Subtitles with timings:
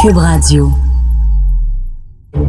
[0.00, 0.72] Cube Radio.
[2.32, 2.40] Tu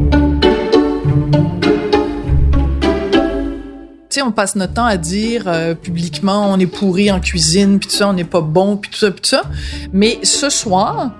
[4.10, 7.90] sais, on passe notre temps à dire euh, publiquement on est pourri en cuisine, puis
[7.90, 9.44] tout ça, on n'est pas bon, puis tout ça, puis tout ça.
[9.92, 11.12] Mais ce soir,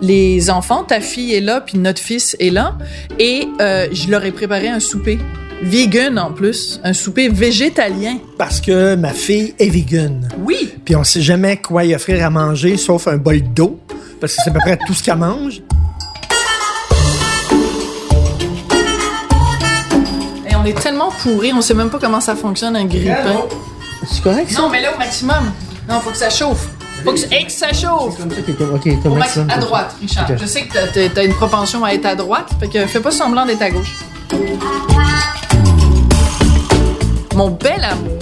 [0.00, 2.76] les enfants, ta fille est là, puis notre fils est là,
[3.20, 5.20] et euh, je leur ai préparé un souper.
[5.62, 8.18] Vegan en plus, un souper végétalien.
[8.36, 10.28] Parce que ma fille est vegan.
[10.40, 10.74] Oui.
[10.84, 13.78] Puis on sait jamais quoi y offrir à manger sauf un bol d'eau.
[14.20, 15.62] Parce que c'est à peu près tout ce qu'elle mange.
[20.68, 23.42] Est tellement pourri, on sait même pas comment ça fonctionne un grille-pain.
[24.10, 25.52] C'est correct Non, mais là au maximum.
[25.88, 26.68] Non, faut que ça chauffe.
[27.04, 28.16] Faut que, hey, que ça chauffe.
[28.74, 30.26] Ok, Au max- à droite, Richard.
[30.36, 33.46] Je sais que t'as une propension à être à droite, fait que fais pas semblant
[33.46, 33.94] d'être à gauche.
[37.34, 38.18] Mon bel amour,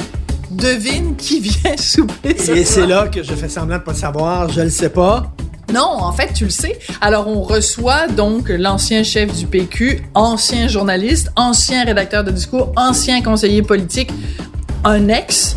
[0.56, 4.48] devine qui vient souper ce Et c'est là que je fais semblant de pas savoir.
[4.50, 5.32] Je le sais pas.
[5.72, 6.78] Non, en fait, tu le sais.
[7.00, 13.20] Alors, on reçoit donc l'ancien chef du PQ, ancien journaliste, ancien rédacteur de discours, ancien
[13.20, 14.10] conseiller politique,
[14.84, 15.56] un ex,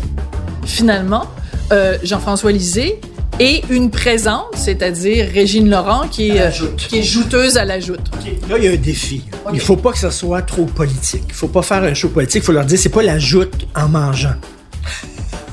[0.64, 1.26] finalement,
[1.72, 3.00] euh, Jean-François Lisée,
[3.38, 8.10] et une présente, c'est-à-dire Régine Laurent, qui est, euh, qui est jouteuse à la joute.
[8.50, 9.22] Là, il y a un défi.
[9.46, 9.52] Ok.
[9.54, 11.24] Il faut pas que ça soit trop politique.
[11.28, 12.42] Il faut pas faire un show politique.
[12.42, 14.34] Il faut leur dire c'est pas la joute en mangeant.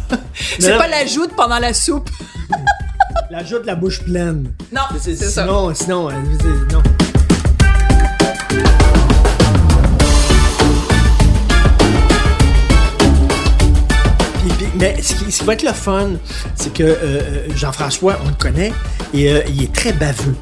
[0.60, 2.10] C'est pas la joute pendant la soupe.
[3.30, 4.54] La joute la bouche pleine.
[4.72, 5.44] Non, c'est ça.
[5.44, 6.14] Sinon, sinon, euh,
[6.72, 6.82] non.
[14.80, 16.12] Mais ce qui, ce qui va être le fun,
[16.56, 18.72] c'est que euh, Jean-François, on le connaît,
[19.14, 20.36] et euh, il est très baveux.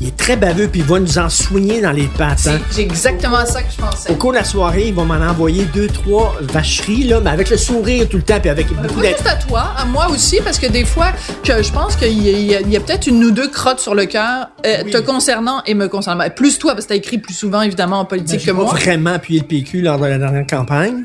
[0.00, 2.46] Il est très baveux, puis il va nous en soigner dans les pattes.
[2.46, 2.60] hein.
[2.70, 4.10] C'est exactement ça que je pensais.
[4.12, 7.50] Au cours de la soirée, il va m'en envoyer deux, trois vacheries, là, mais avec
[7.50, 10.38] le sourire tout le temps, puis avec beaucoup Pas juste à toi, à moi aussi,
[10.44, 11.08] parce que des fois,
[11.42, 14.82] que je pense qu'il y a, peut-être une ou deux crottes sur le cœur, euh,
[14.84, 14.90] Oui.
[14.92, 16.18] te concernant et me concernant.
[16.24, 18.58] Ben, Plus toi, parce que t'as écrit plus souvent, évidemment, en politique que J'ai pas
[18.62, 18.74] moi.
[18.74, 21.04] vraiment appuyé le PQ lors de la dernière campagne.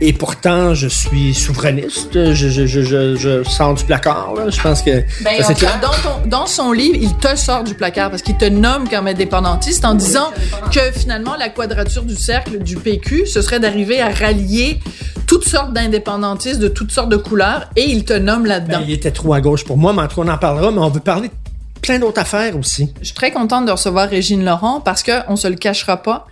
[0.00, 2.12] Et pourtant, je suis souverainiste.
[2.12, 4.34] Je, je, je, je, je sors du placard.
[4.34, 4.50] Là.
[4.50, 5.78] Je pense que Ben, ça, clair.
[5.80, 9.06] dans, ton- dans son livre, il te sort du placard parce qu'il te nomme comme
[9.06, 10.30] indépendantiste en disant
[10.72, 14.78] que finalement, la quadrature du cercle du PQ, ce serait d'arriver à rallier
[15.26, 18.78] toutes sortes d'indépendantistes de toutes sortes de couleurs et il te nomme là-dedans.
[18.80, 20.70] Ben, il était trop à gauche pour moi, mais en tout cas, on en parlera.
[20.72, 21.34] Mais on veut parler de
[21.80, 22.92] plein d'autres affaires aussi.
[23.00, 26.26] Je suis très contente de recevoir Régine Laurent parce que on se le cachera pas,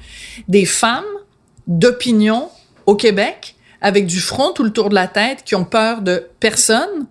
[0.48, 1.03] des femmes
[1.66, 2.48] d'opinion
[2.86, 3.53] au Québec
[3.84, 7.06] avec du front tout le tour de la tête qui ont peur de personne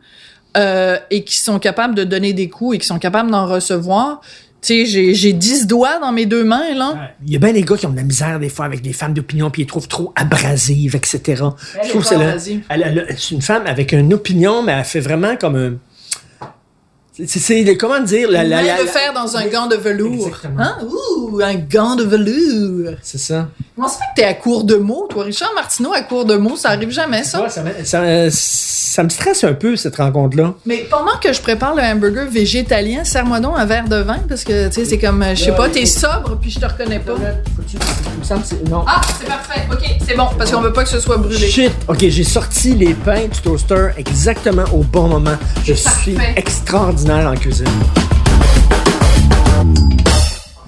[0.58, 4.22] euh, et qui sont capables de donner des coups et qui sont capables d'en recevoir.
[4.62, 7.12] Tu sais, j'ai j'ai 10 doigts dans mes deux mains là.
[7.26, 8.92] Il y a bien des gars qui ont de la misère des fois avec des
[8.92, 11.22] femmes d'opinion, puis ils les trouvent trop abrasives, etc.
[11.28, 15.56] Elle Je trouve que c'est une femme avec une opinion, mais elle fait vraiment comme
[15.56, 15.74] un.
[17.16, 20.28] C'est- comment dire la, la, la- de la- fer dans un gant de velours.
[20.28, 20.56] Exactement.
[20.60, 20.78] Hein?
[21.20, 22.96] Ouh, un gant de velours.
[23.04, 23.50] C'est ça.
[23.76, 26.36] Comment ça fait que t'es à court de mots, toi, Richard Martineau, à court de
[26.38, 27.42] mots, ça arrive jamais, ça?
[27.44, 28.02] Ouais, ça, me- ça,
[28.32, 30.54] ça me stresse un peu, cette rencontre-là.
[30.66, 34.44] Mais pendant que je prépare le hamburger végétalien, serre-moi donc un verre de vin parce
[34.44, 37.00] que tu sais c'est comme euh, je sais pas, t'es sobre puis je te reconnais
[37.00, 37.14] pas.
[38.70, 38.84] Non.
[38.88, 39.62] Ah, c'est parfait.
[39.72, 41.48] OK, c'est bon parce qu'on veut pas que ce soit brûlé.
[41.48, 41.72] Shit!
[41.88, 45.36] Ok, j'ai sorti les pains du toaster exactement au bon moment.
[45.64, 46.34] Je suis Parfait.
[47.04, 47.68] Extraordinaire en cuisine.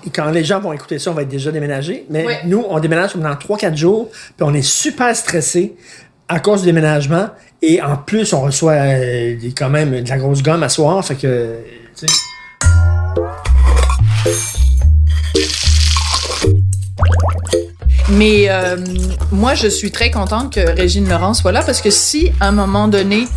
[0.05, 2.05] Et quand les gens vont écouter ça, on va être déjà déménagé.
[2.09, 2.39] Mais Ouais.
[2.45, 5.75] nous, on déménage pendant 3-4 jours, puis on est super stressé
[6.27, 7.29] à cause du déménagement.
[7.61, 11.03] Et en plus, on reçoit euh, quand même de la grosse gomme à soir.
[11.05, 11.55] Fait que.
[18.09, 18.77] Mais euh,
[19.31, 22.51] moi je suis très contente que Régine Laurent soit là parce que si à un
[22.51, 23.27] moment donné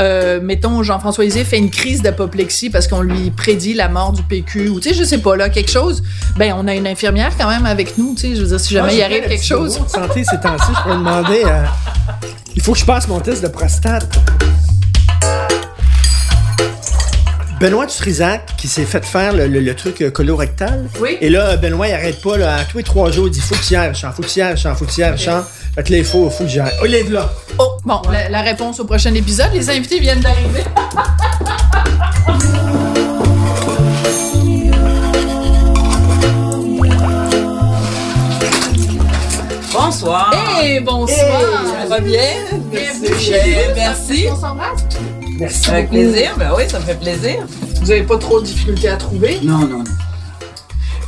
[0.00, 4.22] euh, mettons Jean-François Lisée fait une crise d'apoplexie parce qu'on lui prédit la mort du
[4.22, 6.02] PQ ou tu sais je sais pas là quelque chose
[6.36, 8.72] ben on a une infirmière quand même avec nous tu sais je veux dire si
[8.74, 11.42] jamais Moi, il arrive quelque chose de santé ces temps-ci, je pourrais demander.
[11.44, 11.62] euh,
[12.56, 14.08] il faut que je passe mon test de prostate.
[17.60, 20.88] Benoît Dutrisac qui s'est fait faire le, truc euh, colorectal.
[20.98, 21.18] Oui.
[21.20, 23.54] Et là, euh, Benoît, il arrête pas, à tous les trois jours, il dit Faut
[23.54, 25.44] que tu ailles, Richard, faut que tu y ailles, Richard, faut que tu là,
[25.76, 27.30] il faut, faut que oh, là.
[27.58, 29.50] Oh, bon, la, réponse au prochain épisode.
[29.52, 30.64] Les invités viennent d'arriver.
[39.72, 40.32] Bonsoir.
[40.62, 41.16] Et bonsoir.
[41.16, 42.20] Eh, ça va bien?
[42.72, 43.44] Merci.
[43.74, 44.26] Merci.
[44.30, 44.84] On s'embrasse.
[45.40, 46.02] Merci Avec beaucoup.
[46.02, 46.34] plaisir.
[46.36, 47.46] Ben oui, ça me fait plaisir.
[47.80, 49.38] Vous n'avez pas trop de difficultés à trouver?
[49.42, 49.84] Non, non, non.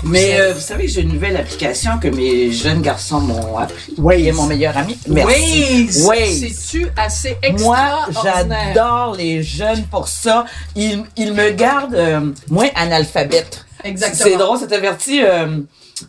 [0.04, 3.94] Mais euh, vous savez, j'ai une nouvelle application que mes jeunes garçons m'ont appris.
[3.98, 4.98] Il est mon meilleur ami.
[5.06, 5.84] Merci.
[5.84, 6.06] Waze.
[6.06, 6.40] Waze.
[6.40, 8.58] C'est-tu assez Moi, extraordinaire?
[8.74, 10.46] j'adore les jeunes pour ça.
[10.74, 13.64] Ils, ils me gardent euh, moins analphabète.
[13.84, 14.24] Exactement.
[14.24, 15.22] C'est drôle, c'est averti.
[15.22, 15.58] Euh,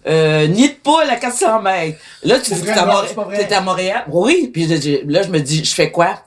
[0.07, 1.99] euh, nid de poule à 400 mètres.
[2.23, 2.65] Là, tu dis que
[3.45, 4.05] t'es à, Montréal.
[4.09, 4.49] Oui.
[4.51, 6.19] Puis là, je me dis, je fais quoi?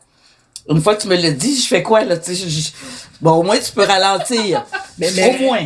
[0.69, 2.17] Une fois que tu me l'as dit, je fais quoi, là?
[2.17, 2.71] Tu sais, je- je-
[3.21, 4.63] Bon, au moins, tu peux ralentir.
[4.99, 5.59] Mais, mais, Au moins.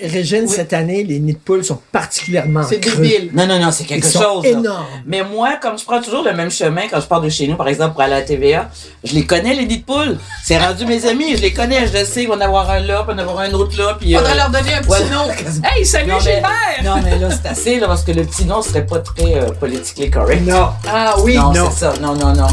[0.00, 3.30] Régine, cette année, les nids de poules sont particulièrement C'est débile.
[3.34, 4.44] Non, non, non, c'est quelque Ils sont chose.
[4.44, 4.50] là.
[4.50, 4.86] énormes.
[5.06, 7.56] Mais moi, comme je prends toujours le même chemin quand je pars de chez nous,
[7.56, 8.70] par exemple, pour aller à la TVA,
[9.02, 10.16] je les connais, les nids de poules.
[10.44, 13.04] C'est rendu mes amis, je les connais, je sais, il va en avoir un là,
[13.06, 14.14] puis en avoir un autre là, puis...
[14.14, 15.10] Faudrait euh, leur donner un petit ouais.
[15.10, 15.26] nom.
[15.76, 16.50] Hey, salut Gilbert!
[16.84, 19.50] Non, mais là, c'est assez, là, parce que le petit nom serait pas très euh,
[19.58, 20.42] politiquement correct.
[20.46, 20.68] Non.
[20.88, 21.34] Ah oui.
[21.34, 21.68] non, non.
[21.72, 21.94] c'est ça.
[22.00, 22.46] Non, non, non.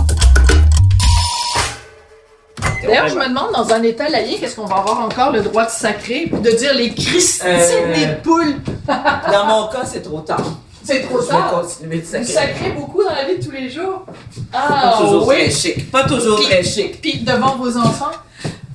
[2.84, 5.66] D'ailleurs, je me demande, dans un état laïque, est-ce qu'on va avoir encore le droit
[5.66, 8.56] de sacrer puis de dire les Christines Euh, des poules?
[9.32, 10.42] Dans mon cas, c'est trop tard.
[10.84, 11.52] C'est trop tard?
[11.62, 14.06] continuer de Vous sacrez beaucoup dans la vie de tous les jours?
[14.52, 15.52] Pas Ah très oui.
[15.52, 15.92] chic.
[15.92, 17.02] Pas toujours très chic.
[17.02, 18.12] Puis devant vos enfants?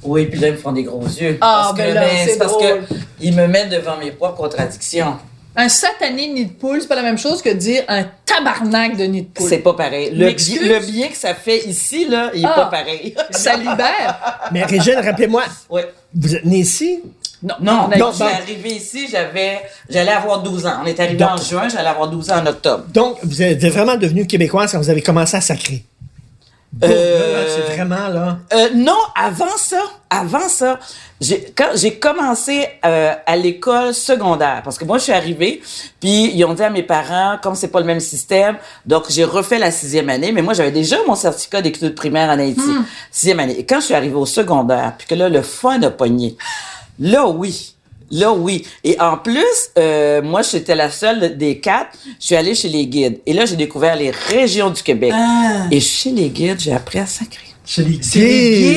[0.02, 1.38] Oui, puis là, ils me font des gros yeux.
[1.40, 2.80] Ah, parce ben que, là, c'est parce drôle.
[2.86, 5.16] que ils me mettent devant mes propres contradictions.
[5.54, 9.04] Un satané nid de poule, c'est pas la même chose que dire un tabarnak de
[9.04, 9.48] nid de poule.
[9.48, 10.10] C'est pas pareil.
[10.14, 12.52] Le, bi- le bien que ça fait ici, là, il est Ah.
[12.54, 13.14] pas pareil.
[13.30, 14.48] Ça libère.
[14.50, 15.92] Mais Régine, rappelez-moi, ouais.
[16.14, 17.00] vous êtes née ici?
[17.42, 19.60] Non, non, non, je suis arrivé ici, j'avais,
[19.90, 20.76] j'allais avoir 12 ans.
[20.84, 22.84] On est arrivé Donc- en juin, j'allais avoir 12 ans en octobre.
[22.94, 25.82] Donc, vous êtes vraiment devenue québécoise quand vous avez commencé à sacrer.
[26.82, 28.38] Euh, là, là, c'est vraiment là.
[28.54, 30.78] Euh, non, avant ça, avant ça,
[31.20, 35.60] j'ai, quand j'ai commencé euh, à l'école secondaire, parce que moi je suis arrivée,
[36.00, 39.24] puis ils ont dit à mes parents, comme c'est pas le même système, donc j'ai
[39.24, 42.60] refait la sixième année, mais moi j'avais déjà mon certificat d'études primaires en Haïti,
[43.10, 43.58] sixième année.
[43.58, 46.36] Et quand je suis arrivée au secondaire, puis que là le fun a pogné,
[46.98, 47.76] là oui.
[48.12, 48.64] Là, oui.
[48.84, 49.42] Et en plus,
[49.78, 51.90] euh, moi, j'étais la seule des quatre.
[52.20, 53.20] Je suis allée chez les guides.
[53.26, 55.12] Et là, j'ai découvert les régions du Québec.
[55.70, 57.46] Et chez les guides, j'ai appris à sacrer.
[57.64, 58.00] C'est les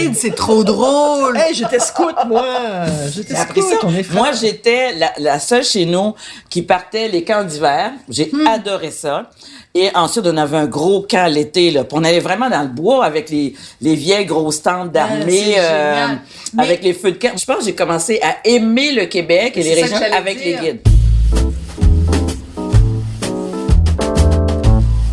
[0.03, 1.35] guides, c'est trop drôle.
[1.37, 2.85] Hey, j'étais scout, moi.
[3.13, 4.09] J'étais J'ai appris scout, on est.
[4.13, 6.13] Moi, j'étais la, la seule chez nous
[6.49, 7.91] qui partait les camps d'hiver.
[8.07, 8.45] J'ai Hmm.
[8.47, 9.31] adoré ça.
[9.77, 11.69] Et ensuite, on avait un gros camp l'été.
[11.69, 11.83] Là.
[11.91, 15.93] On allait vraiment dans le bois avec les, les vieilles grosses tentes d'armée, Ah, euh,
[15.93, 16.19] génial.
[16.53, 17.37] Mais- avec les feux de camp.
[17.37, 20.61] Je pense que j'ai commencé à aimer le Québec et les régions avec dire.
[20.61, 20.79] les guides.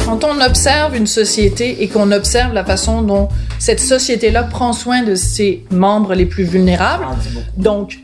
[0.05, 5.03] Quand on observe une société et qu'on observe la façon dont cette société-là prend soin
[5.03, 7.47] de ses membres les plus vulnérables, beaucoup.
[7.57, 7.99] donc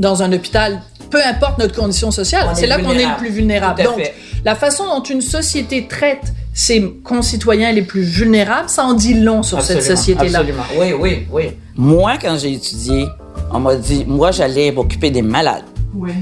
[0.00, 0.80] dans un hôpital,
[1.10, 3.82] peu importe notre condition sociale, c'est est là qu'on est le plus vulnérable.
[3.84, 4.10] Donc.
[4.44, 9.42] La façon dont une société traite ses concitoyens les plus vulnérables, ça en dit long
[9.42, 10.40] sur cette société-là.
[10.40, 10.62] Absolument.
[10.78, 11.44] Oui, oui, oui.
[11.76, 13.06] Moi, quand j'ai étudié,
[13.52, 15.64] on m'a dit, moi, j'allais m'occuper des malades.
[15.94, 16.12] Oui.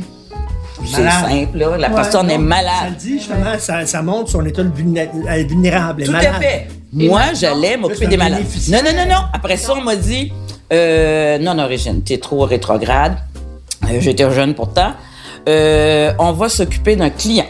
[0.87, 1.31] C'est Malade.
[1.31, 1.77] simple, là.
[1.77, 2.97] La Ouais, personne non, est Ça le malade.
[3.01, 6.05] dit, justement, ça, ça montre son état de vulné- euh, vulnérable.
[6.05, 6.35] Tout malade.
[6.37, 6.69] à fait.
[6.93, 8.45] Moi, j'allais m'occuper des malades.
[8.71, 9.21] Non, non, non, non.
[9.33, 10.33] Après ça, on m'a dit,
[10.73, 13.17] euh, non, non, Régine, t'es trop rétrograde.
[13.91, 14.93] Euh, J'étais jeune pourtant.
[15.49, 17.47] Euh, on va s'occuper d'un client.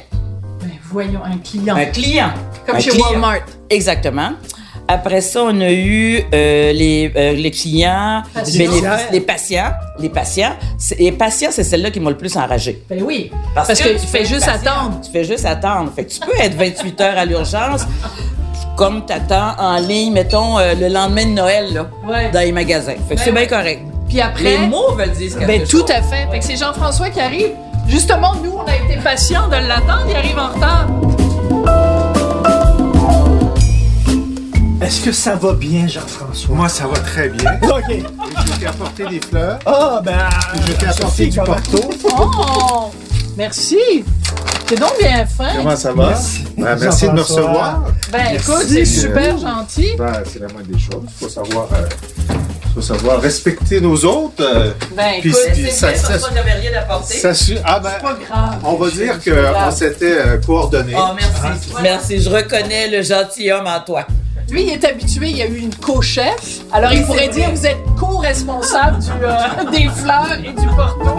[0.91, 1.77] Voyons, un client.
[1.77, 2.31] Un client.
[2.67, 3.07] Comme Un chez client.
[3.11, 3.41] Walmart.
[3.71, 4.31] Exactement.
[4.91, 8.59] Après ça, on a eu euh, les, euh, les clients, Patients.
[8.59, 9.71] bénéfices- les patients.
[9.99, 10.53] Les patients.
[10.79, 12.83] C'est- Les patients, c'est celle-là qui m'a le plus enragé.
[12.89, 13.31] Ben oui.
[13.55, 15.01] Parce, Parce que tu fais fais juste patient, attendre.
[15.05, 15.93] Tu fais juste attendre.
[15.95, 17.83] Fait que tu peux être 28 heures à l'urgence,
[18.79, 22.31] comme t'attends en ligne, mettons, euh, le lendemain de Noël, là, Ouais.
[22.31, 22.93] dans les magasins.
[23.09, 23.83] Fait que Ben c'est bien correct.
[24.09, 25.91] Puis après, Les mots veulent dire quelque ben tout chose.
[25.91, 26.27] à fait.
[26.31, 27.51] Fait que c'est Jean-François qui arrive.
[27.89, 30.07] Justement, nous, on a été patients de l'attendre.
[30.09, 30.87] Il arrive en retard.
[34.81, 36.55] Est-ce que ça va bien, Jean-François?
[36.55, 37.59] Moi, ça va très bien.
[37.63, 37.85] OK.
[37.91, 39.59] Je t'ai apporté des fleurs.
[39.67, 40.19] Ah, ben.
[40.67, 41.81] Je t'ai apporté du porto.
[42.17, 42.91] Oh!
[43.37, 44.05] Merci!
[44.69, 45.49] C'est donc bien fin.
[45.57, 46.09] Comment ça va?
[46.09, 46.45] Merci.
[46.59, 47.83] Ben, merci de me recevoir.
[48.13, 48.35] Ben Merci.
[48.51, 49.89] écoute, c'est Euh, super gentil.
[49.99, 51.03] Ben, c'est la moindre des choses.
[51.05, 51.87] Il faut savoir, euh,
[52.79, 54.41] faut savoir respecter nos autres.
[54.41, 56.71] euh, Ben puis écoute, puis C'est ça, ça, j'avais rien
[57.01, 57.33] ça
[57.65, 58.59] ah ben, pas grave.
[58.63, 60.95] on va dire qu'on s'était euh, coordonnés.
[60.97, 61.73] Oh, merci.
[61.83, 62.21] Merci.
[62.23, 64.07] Je reconnais le gentilhomme en toi.
[64.51, 66.61] Lui, il est habitué, il y a eu une co-chef.
[66.73, 71.11] Alors, il pourrait dire, vous êtes co-responsable du, euh, des fleurs et du porto.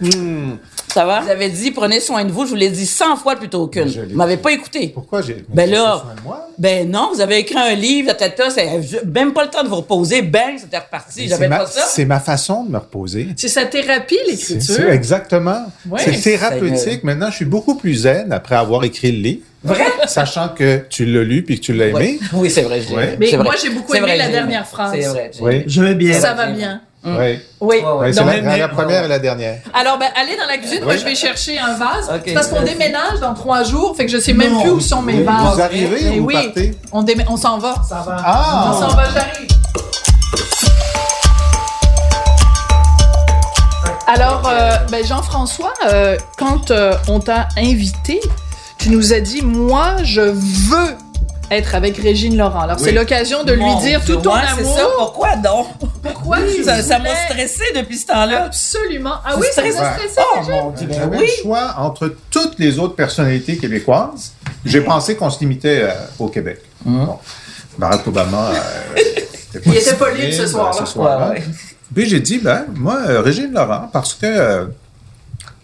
[0.00, 0.54] Hmm.
[0.96, 1.20] Ça va?
[1.20, 2.44] Vous avez dit, prenez soin de vous.
[2.46, 3.86] Je vous l'ai dit 100 fois plutôt qu'une.
[3.88, 4.42] Vous m'avez dit.
[4.42, 4.88] pas écouté.
[4.94, 5.44] Pourquoi j'ai.
[5.48, 6.48] Ben là, soin de moi?
[6.56, 8.66] ben non, vous avez écrit un livre, tata, c'est
[9.04, 11.24] même pas le temps de vous reposer, bang, c'était reparti.
[11.24, 11.82] C'est J'avais ma, pas ça.
[11.86, 13.28] c'est ma façon de me reposer.
[13.36, 14.62] C'est sa thérapie, l'écriture.
[14.62, 15.66] c'est exactement.
[15.98, 17.04] C'est thérapeutique.
[17.04, 19.40] Maintenant, je suis beaucoup plus zen après avoir écrit le livre.
[19.64, 19.84] Vrai?
[20.06, 22.18] Sachant que tu l'as lu puis que tu l'as aimé.
[22.22, 22.28] Ouais.
[22.34, 22.80] Oui, c'est vrai.
[22.80, 23.14] je l'ai Ouais.
[23.14, 23.28] aimé.
[23.32, 24.92] Mais moi, j'ai beaucoup aimé vrai, la dernière phrase.
[24.94, 25.30] C'est vrai.
[25.36, 25.64] je Oui.
[25.66, 26.18] Je vais bien.
[26.20, 26.80] Ça va bien.
[27.04, 27.12] Oui.
[27.14, 27.76] Ouais, Oui.
[27.76, 27.92] ouais.
[27.92, 29.58] Ouais, c'est la, mais- la première et la dernière.
[29.74, 30.82] Alors, ben, allez dans la cuisine.
[30.82, 30.98] Moi, Oui.
[30.98, 32.10] je vais chercher un vase.
[32.12, 32.22] Ok.
[32.26, 33.94] C'est parce qu'on déménage dans trois jours.
[33.96, 34.62] Fait que je sais même Non.
[34.62, 35.60] plus où sont mes Vous vases.
[35.60, 36.74] arrivez Mais ou vous oui, partez?
[36.92, 37.74] On, démé- on s'en va.
[37.88, 38.16] Ça va.
[38.24, 38.70] Ah!
[38.72, 39.46] On s'en va, j'arrive.
[44.08, 48.20] Alors, euh, ben, Jean-François, euh, quand euh, on t'a invité,
[48.78, 50.96] tu nous as dit, moi, je veux
[51.50, 52.60] être avec Régine Laurent.
[52.60, 52.92] Alors, c'est Oui.
[52.94, 54.72] l'occasion de lui Mon dire Dieu, tout ton ouais, amour.
[54.74, 54.86] c'est ça.
[54.98, 55.66] Pourquoi donc?
[56.02, 58.44] Pourquoi tu Ça m'a stressé depuis ce temps-là.
[58.46, 59.14] Absolument.
[59.24, 60.52] Ah oui, ça t'a stressé Oh déjà?
[60.62, 61.26] mon Dieu, ben J'avais oui.
[61.38, 64.32] le choix entre toutes les autres personnalités québécoises.
[64.64, 66.60] J'ai pensé qu'on se limitait euh, au Québec.
[66.84, 67.18] Bon.
[67.78, 68.50] Barack Obama.
[68.50, 68.96] euh,
[69.54, 70.86] était Il était pas libre ce euh, soir-là.
[70.86, 71.28] soir-là.
[71.30, 71.44] Ouais, ouais.
[71.94, 74.64] Puis j'ai dit, ben, moi, euh, Régine Laurent, parce que euh,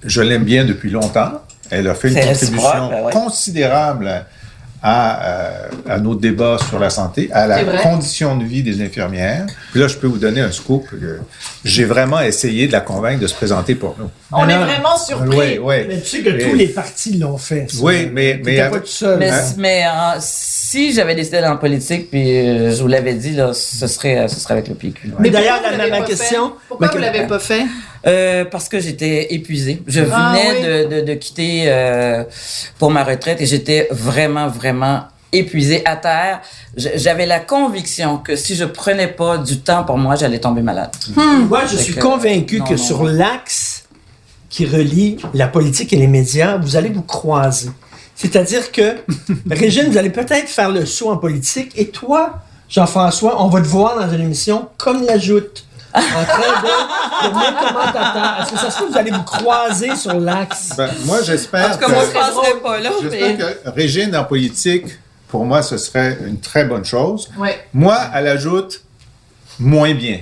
[0.05, 1.33] je l'aime bien depuis longtemps.
[1.71, 3.13] Elle a fait une contribution ben ouais.
[3.13, 4.25] considérable
[4.83, 9.47] à, euh, à nos débats sur la santé, à la condition de vie des infirmières.
[9.71, 10.87] Puis là, je peux vous donner un scoop.
[11.65, 14.11] J'ai vraiment essayé de la convaincre de se présenter pour nous.
[14.33, 15.59] On est vraiment surpris.
[15.59, 15.75] Oui, oui.
[15.89, 17.67] Mais tu sais que tous les partis l'ont fait.
[17.71, 17.79] ça.
[17.83, 19.19] Oui, mais- T'étais mais pas tout seul.
[19.19, 19.41] Mais, Hein?
[19.59, 20.19] mais euh,
[20.73, 24.27] si j'avais décidé d'aller en politique, puis euh, je vous l'avais dit, là, ce serait,
[24.29, 25.13] ce serait avec le PQ.
[25.19, 25.61] Mais d'ailleurs,
[25.91, 26.55] ma question- fait?
[26.69, 27.65] Pourquoi vous l'avez pas fait?
[28.07, 29.83] Euh, parce que j'étais épuisée.
[29.87, 30.63] Je venais Ah, oui.
[30.67, 32.25] de, de, de quitter euh,
[32.79, 35.03] pour ma retraite et j'étais vraiment, vraiment
[35.33, 36.41] épuisée à terre.
[36.77, 40.91] J'avais la conviction que si je prenais pas du temps pour moi, j'allais tomber malade.
[41.17, 43.85] Moi, je Fait suis que- convaincu non, que non, sur l'axe
[44.51, 47.71] qui relie la politique et les médias, vous allez vous croiser.
[48.15, 48.97] C'est-à-dire que,
[49.51, 53.67] Régine, vous allez peut-être faire le saut en politique et toi, Jean-François, on va te
[53.67, 55.65] voir dans une émission comme la joute.
[55.95, 58.41] En train de devenir commentateur.
[58.41, 60.71] Est-ce que ça se que vous allez vous croiser sur l'axe?
[60.75, 62.11] Ben, moi, j'espère cas, moi, je
[62.53, 62.91] que, pas là.
[63.03, 64.87] j'espère mais- que Régine en politique,
[65.29, 67.29] pour moi, ce serait une très bonne chose.
[67.37, 67.67] Ouais.
[67.75, 68.81] Moi, elle ajoute
[69.59, 70.21] moins bien.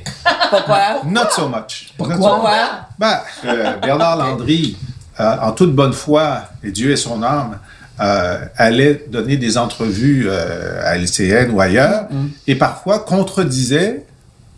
[0.50, 1.02] Pourquoi?
[1.04, 1.92] Not so much.
[1.99, 2.18] Not so much.
[2.18, 2.61] Pourquoi?
[2.99, 4.76] Ben, euh, Bernard Landry,
[5.20, 7.61] euh, en toute bonne foi, et Dieu est son âme,
[8.00, 12.07] euh, allait donner des entrevues euh, à LCN ou ailleurs,
[12.47, 14.04] et parfois contredisait,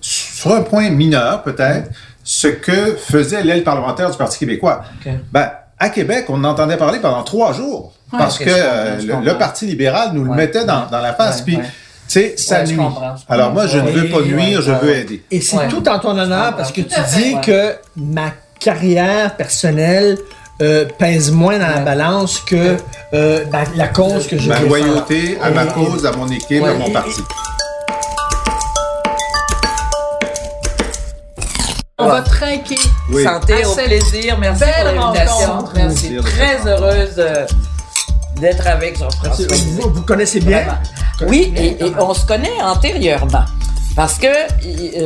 [0.01, 1.91] sur un point mineur peut-être,
[2.25, 4.83] ce que faisait l'aile parlementaire du Parti québécois.
[5.33, 9.67] Ben, à Québec, on en entendait parler pendant trois jours, parce que euh, le, Parti
[9.67, 11.59] libéral nous le mettait dans, ouais, dans la face, ouais, puis,
[12.07, 12.79] sais, ça nuit.
[13.29, 15.25] Alors moi, je ne veux pas nuire, ouais, je veux aider.
[15.31, 15.69] Et c'est Ouais.
[15.69, 17.41] tout en ton honneur parce que tu dis ouais.
[17.41, 20.19] que ma carrière personnelle
[20.63, 22.77] euh, pèse moins dans la balance que
[23.15, 26.73] euh, la, la cause que je Ma loyauté à ma cause, à mon équipe, à
[26.75, 27.21] mon parti.
[31.99, 32.77] On va trinquer.
[33.13, 33.23] Oui.
[33.25, 34.39] Santé, À au plaisir.
[34.39, 35.47] Merci belle pour l'invitation.
[35.53, 35.73] rencontre.
[35.77, 36.09] Merci.
[36.09, 37.47] Plaisir Très heureuse euh,
[38.41, 39.47] d'être avec Jean-François.
[39.81, 40.65] Vous, vous connaissez bien?
[41.29, 43.45] Oui, et, et on se connaît antérieurement.
[43.95, 44.27] Parce que,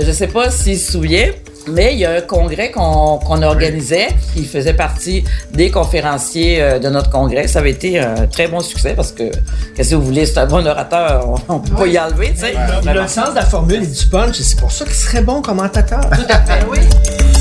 [0.07, 1.31] je sais pas s'il se souvient,
[1.69, 4.09] mais il y a un congrès qu'on qu'on organisait.
[4.37, 7.49] Il faisait partie des conférenciers euh, de notre congrès.
[7.49, 9.31] Ça avait été un très bon succès parce que,
[9.75, 12.55] qu'est-ce que vous voulez, c'est un bon orateur, on, peut pas y enlever, tu sais.
[12.83, 14.95] Il a le sens de la formule et du punch, et c'est pour ça qu'il
[14.95, 16.01] serait bon commentateur.
[16.11, 16.79] Ben oui.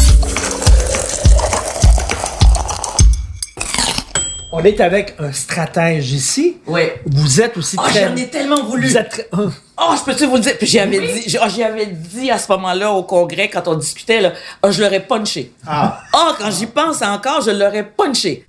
[4.58, 6.58] On est avec un stratège ici.
[6.66, 6.84] Oui.
[7.06, 8.08] Vous êtes aussi Oh, très...
[8.08, 8.88] j'en ai tellement voulu.
[8.88, 9.50] Vous êtes très- oh,
[9.98, 10.58] je peux-tu vous le dire?
[10.58, 13.68] Puis j'y avais dit, j'y oh, j'y avais dit à ce moment-là au congrès, quand
[13.68, 14.32] on discutait, là,
[14.64, 15.52] oh, je l'aurais punché.
[15.68, 16.00] Ah.
[16.14, 18.46] Oh, quand j'y pense encore, je l'aurais punché.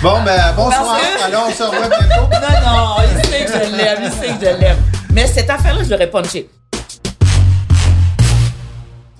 [0.00, 1.00] Bon, ben, bonsoir.
[1.00, 2.28] Que- Alors, on se revoit bientôt.
[2.64, 4.76] Non, non, il sait que je l'aime, il sait que je l'aime.
[5.12, 6.48] Mais cette affaire-là, je l'aurais punché.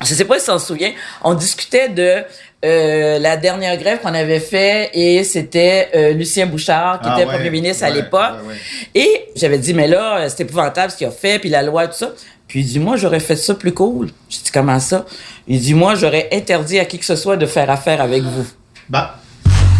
[0.04, 0.92] Je sais pas si on se souvient,
[1.22, 2.24] on discutait de
[2.64, 7.26] euh, la dernière grève qu'on avait fait et c'était euh, Lucien Bouchard qui Ah était
[7.28, 8.34] ouais, premier ministre à l'époque.
[8.46, 8.54] ouais.
[8.94, 11.88] Et j'avais dit, mais là, euh, c'est épouvantable ce qu'il a fait, puis la loi,
[11.88, 12.10] tout ça.
[12.46, 14.10] Puis il dit, moi, j'aurais fait ça plus cool.
[14.28, 15.06] J'ai dit, comment ça?
[15.48, 18.46] Il dit, moi, j'aurais interdit à qui que ce soit de faire affaire avec vous.
[18.88, 19.16] Bah.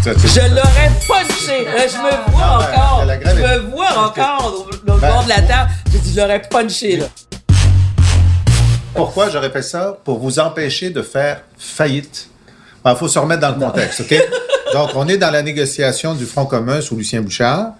[0.03, 1.63] Ça, Je l'aurais punché.
[1.63, 3.05] Là, je me vois Ah, encore.
[3.23, 5.07] Je me vois encore au, au Ben.
[5.09, 5.69] bord de la table.
[5.93, 7.05] J'ai dit, je l'aurais punché, là.
[8.93, 9.97] Pourquoi j'aurais fait ça?
[10.03, 12.27] Pour vous empêcher de faire faillite.
[12.85, 14.13] Il faut se remettre dans le contexte, OK?
[14.73, 17.73] Donc, on est dans la négociation du Front commun sous Lucien Bouchard.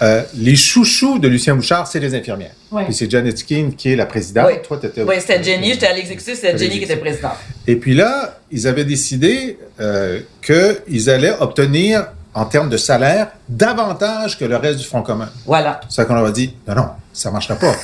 [0.00, 2.52] euh, les chouchous de Lucien Bouchard, c'est les infirmières.
[2.70, 2.84] Ouais.
[2.84, 4.46] Puis c'est Janet Keane qui est la présidente.
[4.48, 4.54] Oui.
[4.66, 5.72] Toi, Oui, c'était Jenny.
[5.72, 7.32] J'étais à l'exécutif, c'était Jenny qui était présidente.
[7.66, 14.38] Et puis là, ils avaient décidé euh, qu'ils allaient obtenir, en termes de salaire, davantage
[14.38, 15.28] que le reste du Front commun.
[15.44, 15.80] Voilà.
[15.88, 17.74] C'est ça qu'on leur a dit, non, non, ça marchera pas.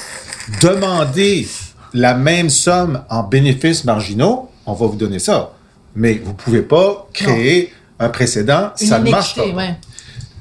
[0.62, 1.48] Demandez
[1.92, 5.50] la même somme en bénéfices marginaux, on va vous donner ça.
[5.96, 9.46] Mais vous pouvez pas créer un précédent, Une ça ne marche pas.
[9.46, 9.74] ouais.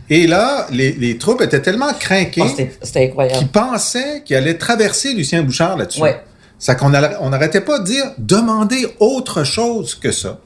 [0.10, 2.50] Et là, les, les troupes étaient tellement craquées Oh,
[3.38, 6.01] qu'ils pensaient qu'ils allaient traverser Lucien Bouchard là-dessus.
[6.01, 6.22] Ouais.
[6.60, 10.39] C'est qu'on n'arr- on n'arrêtait pas de dire demandez autre chose que ça.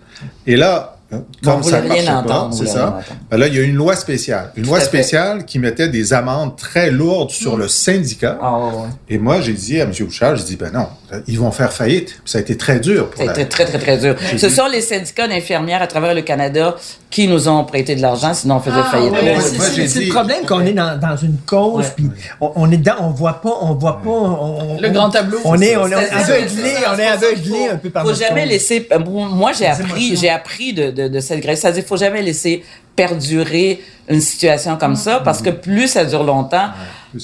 [0.46, 3.00] Et là, hein, Bon, comme vous ça ne marchait pas, c'est ça?
[3.30, 4.52] ben là, il y a une loi spéciale.
[4.56, 4.86] Une Tout loi fait.
[4.86, 8.38] spéciale qui mettait des amendes très lourdes sur le syndicat.
[8.42, 8.88] Ah, ouais, ouais.
[9.10, 9.92] Et moi, j'ai dit à M.
[10.00, 10.88] Bouchard, j'ai dit, ben non,
[11.28, 12.20] ils vont faire faillite.
[12.26, 13.34] Ça a été très dur pour la...
[13.34, 14.16] C'était très, très, très dur.
[14.38, 16.76] Ce sont les syndicats d'infirmières à travers le Canada
[17.10, 19.12] qui nous ont prêté de l'argent, sinon on faisait Ah, faillite.
[19.14, 22.10] ouais, c'est- dit- le problème qu'on est dans, dans une cause, puis
[22.42, 24.10] on, on est dedans, on voit pas, on voit pas.
[24.10, 25.38] On, on- Le grand tableau.
[25.46, 27.90] On est, on est C'est ça, aveuglé, ça, on est ça aveuglé faut- un peu
[27.90, 28.88] par Faut jamais laisser.
[29.08, 31.56] Moi, appris, j'ai appris de, de, de cette grève.
[31.58, 32.63] C'est-à-dire, faut jamais laisser
[32.96, 36.70] perdurer une situation comme ça, parce que plus ça dure longtemps,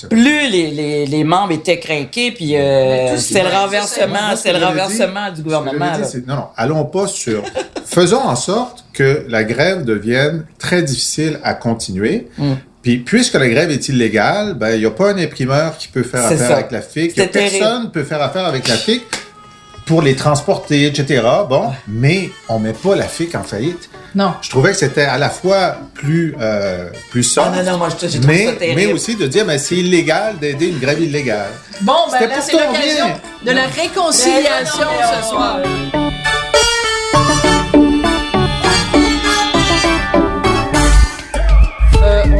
[0.10, 4.53] plus les, les, les membres étaient craqués, puis euh, ce c'est le renversement, ce c'est
[4.53, 5.92] le renversement dit- du gouvernement.
[5.98, 7.44] dit, non, non, allons pas sur.
[7.86, 12.27] Faisons en sorte que la grève devienne très difficile à continuer.
[12.38, 12.53] Mm.
[12.82, 16.03] Puis, puisque la grève est illégale, ben, il n'y a pas un imprimeur qui peut
[16.03, 16.53] faire C'est affaire ça.
[16.58, 17.15] avec la FIC.
[17.32, 19.03] Personne peut faire affaire avec la FIC
[19.86, 21.22] pour les transporter, etc.
[21.50, 23.90] Bon, mais on met pas la FIC en faillite.
[24.16, 24.34] Non.
[24.42, 27.90] Je trouvais que c'était à la fois plus, euh, plus Ah soft, non, non, moi,
[27.90, 28.82] je- trouvé mais, ça terrible.
[28.82, 31.50] mais aussi de dire, ben, c'est illégal d'aider une grève illégale.
[31.82, 33.20] Bon, ben C'était là, pour c'est l'occasion bien.
[33.46, 35.60] de la réconciliation Mais non, mais ce soir.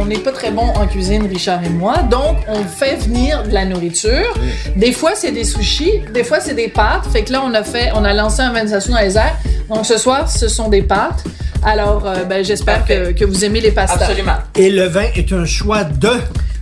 [0.04, 3.52] On n'est pas très bon en cuisine, Richard et moi, donc on fait venir de
[3.52, 4.34] la nourriture.
[4.76, 7.06] Des fois, c'est des sushis, des fois, c'est des pâtes.
[7.10, 9.36] Fait que là, on a fait, on a lancé un station dans les airs.
[9.70, 11.24] Donc ce soir, ce sont des pâtes.
[11.64, 14.04] Alors, euh, ben, j'espère que, que vous aimez les pastas.
[14.04, 14.36] Absolument.
[14.54, 16.10] Et le vin est un choix de?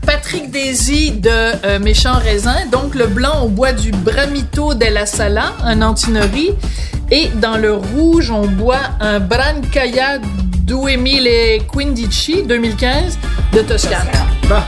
[0.07, 2.67] Patrick Désy de euh, Méchant Raisin.
[2.71, 6.53] Donc, le blanc, on boit du Bramito della Sala, un antinori.
[7.11, 10.19] Et dans le rouge, on boit un Brancaia
[10.62, 13.18] Duemile Quindici 2015
[13.53, 14.11] de Toscane.
[14.48, 14.64] Bah,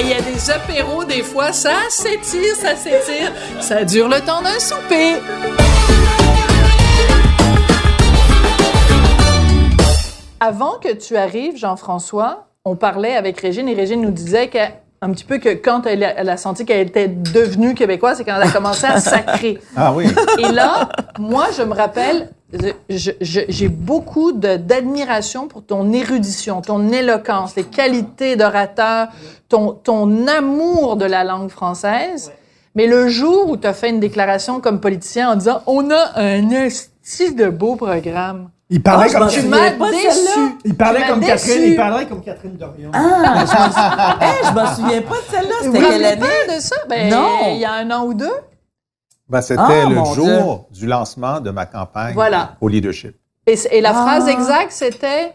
[0.00, 3.32] il y a des apéros, des fois, ça s'étire, ça s'étire.
[3.60, 5.16] Ça dure le temps d'un souper.
[10.40, 14.58] Avant que tu arrives, Jean-François, on parlait avec Régine et Régine nous disait que
[15.00, 18.24] un petit peu que quand elle a, elle a senti qu'elle était devenue québécoise, c'est
[18.24, 19.58] quand elle a commencé à sacrer.
[19.76, 20.06] Ah oui.
[20.38, 22.30] Et là, moi, je me rappelle,
[22.88, 29.08] j'ai beaucoup d'admiration pour ton érudition, ton éloquence, les qualités d'orateur,
[29.48, 32.32] ton, ton amour de la langue française.
[32.74, 36.12] Mais le jour où tu as fait une déclaration comme politicien en disant on a
[36.16, 40.58] un esti de beau programme, il parlait Ah, comme tu m'as déçu.
[40.64, 41.32] Il parlait comme déçu.
[41.32, 41.64] Catherine.
[41.64, 42.90] Il parlait comme Catherine Dorion.
[42.92, 43.44] Ah,
[44.42, 45.54] je je m'en souviens pas de celle-là.
[45.62, 46.20] C'était quelle année?
[46.46, 46.76] pas de ça?
[46.88, 47.54] Ben, Non.
[47.54, 48.32] Il y a un an ou deux?
[49.28, 52.56] Ben, c'était Ah, le jour du lancement de ma campagne Voilà.
[52.60, 53.14] au leadership.
[53.46, 54.02] Et, et la Ah.
[54.02, 55.32] phrase exacte, c'était?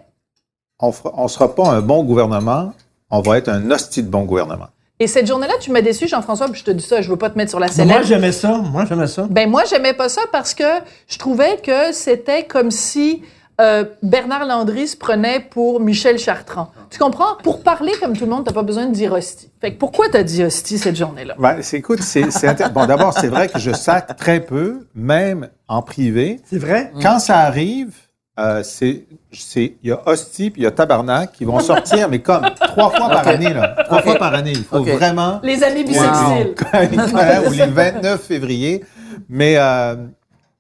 [0.79, 0.91] On
[1.23, 2.73] ne sera pas un bon gouvernement,
[3.09, 4.67] on va être un hostie de bon gouvernement.
[5.03, 7.29] Et cette journée-là, tu m'as déçu, Jean-François, puis je te dis ça, je veux pas
[7.29, 7.93] te mettre sur la sellette.
[7.93, 8.59] Moi, j'aimais ça.
[8.59, 9.27] Moi, j'aimais ça.
[9.29, 10.63] Ben moi, j'aimais pas ça parce que
[11.09, 13.21] je trouvais que c'était comme si
[13.59, 16.71] euh, Bernard Landry se prenait pour Michel Chartrand.
[16.89, 17.35] Tu comprends?
[17.43, 19.51] Pour parler comme tout le monde, t'as pas besoin de dire hostie.
[19.59, 21.35] Fait que pourquoi t'as dit hostie cette journée-là?
[21.37, 22.23] Ben, c'est, écoute, c'est,
[22.71, 26.39] Bon, d'abord, c'est vrai que je sac très peu, même en privé.
[26.45, 26.93] C'est vrai?
[27.01, 27.93] Quand ça arrive,
[28.39, 29.05] euh, c'est,
[29.53, 32.89] il y a hostie puis il y a tabarnak qui vont sortir, mais comme trois
[32.89, 33.75] fois par année, là.
[33.85, 34.53] Trois fois par année.
[34.55, 35.39] Il faut vraiment.
[35.43, 36.55] Les années bissextiles.
[37.47, 38.83] Ou les 29 février.
[39.29, 39.95] Mais, euh,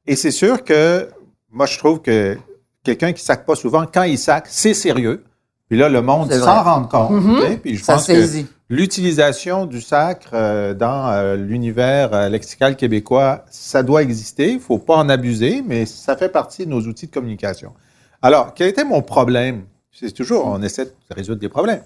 [0.05, 1.09] et c'est sûr que,
[1.51, 2.37] moi, je trouve que
[2.83, 5.23] quelqu'un qui sac pas souvent, quand il sac, c'est sérieux.
[5.69, 7.11] Puis là, le monde s'en rend compte.
[7.11, 7.59] ok?
[7.61, 8.45] Puis je Ça pense que saisit.
[8.69, 14.51] L'utilisation du sacre euh, dans euh, l'univers euh, lexical québécois, ça doit exister.
[14.51, 17.73] Il faut pas en abuser, mais ça fait partie de nos outils de communication.
[18.21, 19.63] Alors, quel était mon problème?
[19.91, 21.83] C'est toujours, on essaie de résoudre des problèmes.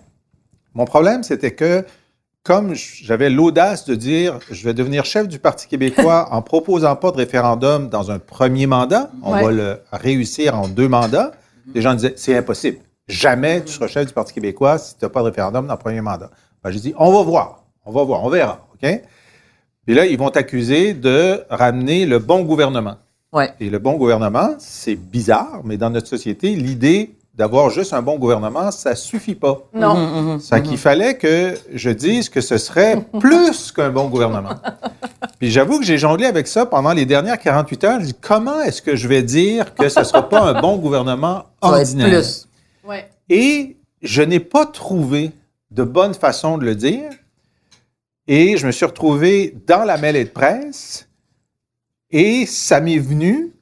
[0.73, 1.83] Mon problème, c'était que,
[2.43, 7.11] comme j'avais l'audace de dire, je vais devenir chef du Parti québécois en proposant pas
[7.11, 9.43] de référendum dans un premier mandat, on Ouais.
[9.43, 11.31] va le réussir en deux mandats,
[11.73, 12.77] les gens disaient, c'est impossible.
[13.09, 15.79] Jamais tu seras chef du Parti québécois si tu n'as pas de référendum dans le
[15.79, 16.29] premier mandat.
[16.63, 19.01] Ben, j'ai dit, on va voir, on va voir, on verra, OK?
[19.85, 22.95] Puis là, ils vont t'accuser de ramener le bon gouvernement.
[23.31, 23.53] Ouais.
[23.59, 28.17] Et le bon gouvernement, c'est bizarre, mais dans notre société, l'idée d'avoir juste un bon
[28.17, 29.59] gouvernement, ça suffit pas.
[29.73, 29.95] Non.
[29.95, 34.55] Mhm, Ça qu'il fallait que je dise que ce serait plus qu'un bon gouvernement.
[35.39, 37.99] Puis j'avoue que j'ai jonglé avec ça pendant les dernières 48 heures.
[37.99, 40.77] Je dis, comment est-ce que je vais dire que ce ne sera pas un bon
[40.77, 42.07] gouvernement Ça va être ordinaire?
[42.09, 42.47] plus.
[42.83, 43.07] Ouais.
[43.29, 45.31] Et je n'ai pas trouvé
[45.77, 47.11] de bonne façon de le dire.
[48.27, 51.07] Et je me suis retrouvé dans la mêlée de presse.
[52.11, 53.53] Et ça m'est venu.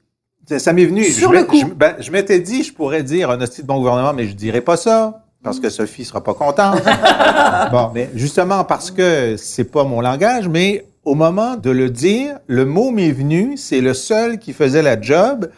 [0.58, 1.04] Ça m'est venu.
[1.04, 1.58] Sur je le coup.
[1.60, 4.34] Je, ben, je m'étais dit, je pourrais dire un hostie de bon gouvernement, mais je
[4.34, 5.22] dirais pas ça.
[5.42, 6.82] Parce que Sophie sera pas contente.
[7.70, 12.38] bon, mais justement parce que c'est pas mon langage, mais au moment de le dire,
[12.48, 13.56] le mot m'est venu.
[13.56, 15.50] C'est le seul qui faisait la job.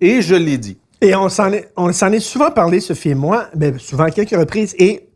[0.00, 0.76] Et je l'ai dit.
[1.00, 4.10] Et on s'en est, on s'en est souvent parlé, Sophie et moi, ben, souvent à
[4.12, 4.76] quelques reprises.
[4.78, 5.08] Et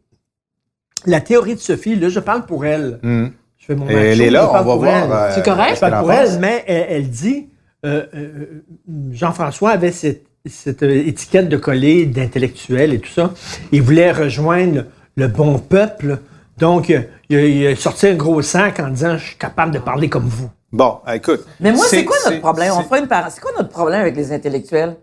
[1.05, 2.99] la théorie de Sophie, là, je parle pour elle.
[3.03, 3.27] Hmm.
[3.59, 4.97] Je fais mon Et macho, elle est là, on parle va pour voir.
[5.05, 5.13] elle.
[5.13, 5.75] euh, C'est correct?
[5.77, 7.49] Je parle pour elle, mais elle, elle dit,
[7.85, 8.63] euh, euh,
[9.11, 13.33] Jean-François avait cette, cette, étiquette de coller d'intellectuel et tout ça.
[13.73, 14.85] Il voulait rejoindre
[15.17, 16.19] le bon peuple.
[16.59, 16.89] Donc,
[17.29, 20.09] il a, il a sorti un gros sac en disant, je suis capable de parler
[20.09, 20.49] comme vous.
[20.73, 21.45] Bon, écoute.
[21.61, 22.73] Mais moi, c'est quoi notre c'est- problème?
[22.77, 24.97] On fera une C'est quoi notre problème avec les intellectuels?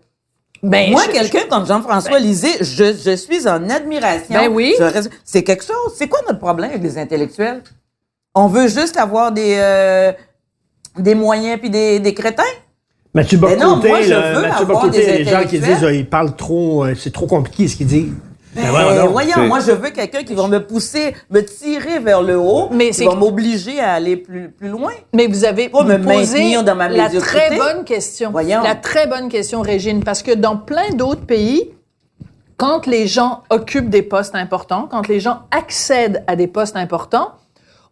[0.64, 4.34] Ben, Moi, je- quelqu'un comme Jean-François Lisée, je, je suis en admiration.
[4.34, 4.74] Ben oui.
[5.24, 5.92] C'est quelque chose.
[5.96, 7.62] C'est quoi notre problème avec les intellectuels?
[8.34, 10.12] On veut juste avoir des, euh,
[10.98, 12.42] des moyens puis des, des crétins?
[13.12, 15.92] Mathieu non, Bocoté, moi, je là, veux Mathieu avoir Bocoté, des gens qui disent, ah,
[15.92, 18.12] il parle trop, euh, c'est trop compliqué ce qu'il dit.
[18.54, 22.38] Ben, Ben, voyons moi, je veux quelqu'un qui va me pousser, me tirer vers le
[22.38, 24.92] haut, Mais qui c'est- va m'obliger à aller plus, plus loin.
[25.12, 28.30] Mais vous avez Pas me posé maintenir dans ma la très bonne question.
[28.30, 28.62] Voyons.
[28.62, 31.72] La très bonne question, Régine, parce que dans plein d'autres pays,
[32.56, 37.32] quand les gens occupent des postes importants, quand les gens accèdent à des postes importants,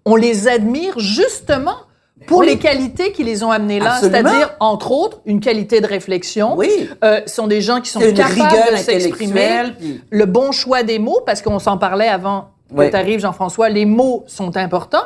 [0.05, 1.77] on les admire justement
[2.27, 2.47] pour Oui.
[2.47, 6.55] les qualités qui les ont amenés là, c'est-à-dire entre autres une qualité de réflexion.
[6.57, 6.89] Oui.
[7.05, 10.99] Euh, ce sont des gens qui sont capables de s'exprimer, puis- le bon choix des
[10.99, 12.87] mots, parce qu'on s'en parlait avant Oui.
[12.87, 15.05] que tu arrives, Jean-François, les mots sont importants.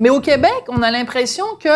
[0.00, 1.68] Mais au Québec, on a l'impression que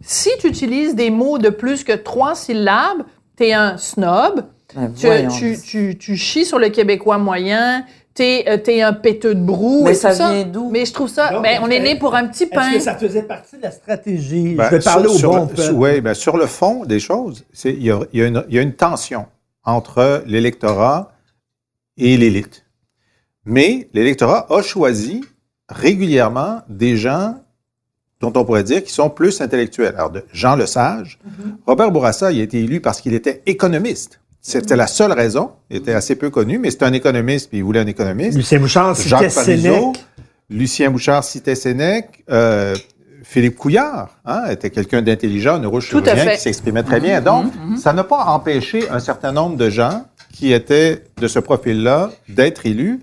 [0.00, 3.02] si tu utilises des mots de plus que trois syllabes,
[3.36, 4.92] t'es un snob, Ben,
[5.28, 7.84] tu, tu, tu chies sur le québécois moyen,
[8.18, 9.84] t'es euh, t'es un péteux de brou.
[9.84, 10.70] Mais et ça tout vient d'où?
[10.70, 11.30] Mais je trouve ça...
[11.32, 12.68] Non, ben, on est né pour un petit pain.
[12.70, 14.54] Est-ce que ça faisait partie de la stratégie?
[14.56, 15.72] Ben, je vais parler sur- au sur bon peuple.
[15.74, 18.44] Oui, ben, sur le fond des choses, c'est- il y a, il y a une-
[18.48, 19.26] il y a une tension
[19.64, 21.12] entre l'électorat
[21.96, 22.64] et l'élite.
[23.44, 25.24] Mais l'électorat a choisi
[25.68, 27.36] régulièrement des gens
[28.20, 29.94] dont on pourrait dire qu'ils sont plus intellectuels.
[29.96, 31.18] Alors, de Jean Lesage,
[31.66, 34.20] Robert Bourassa, il a été élu parce qu'il était économiste.
[34.40, 35.50] C'était la seule raison.
[35.70, 38.36] Il était assez peu connu, mais c'est un économiste, puis il voulait un économiste.
[38.36, 40.06] Lucien Bouchard, c'était Jacques Parizeau, Sénèque.
[40.50, 42.74] Lucien Bouchard citait Sénèque, euh,
[43.22, 46.36] Philippe Couillard hein, était quelqu'un d'intelligent, un neurochirurgien Tout à fait.
[46.36, 47.20] qui s'exprimait très bien.
[47.20, 52.10] Donc, ça n'a pas empêché un certain nombre de gens qui étaient de ce profil-là
[52.28, 53.00] d'être élus,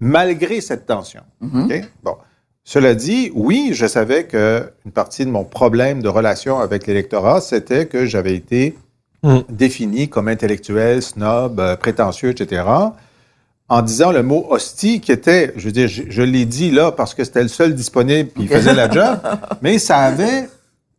[0.00, 1.22] malgré cette tension.
[1.42, 1.80] OK?
[2.02, 2.16] Bon.
[2.64, 7.40] Cela dit, oui, je savais que une partie de mon problème de relation avec l'électorat,
[7.40, 8.76] c'était que j'avais été
[9.26, 9.40] Mm.
[9.48, 12.62] défini comme intellectuel, snob, euh, prétentieux, etc
[13.68, 16.92] en disant le mot hostie qui était, je veux dire, je, je l'ai dit là
[16.92, 19.18] parce que c'était le seul disponible puis il faisait la job,
[19.62, 20.48] mais ça avait,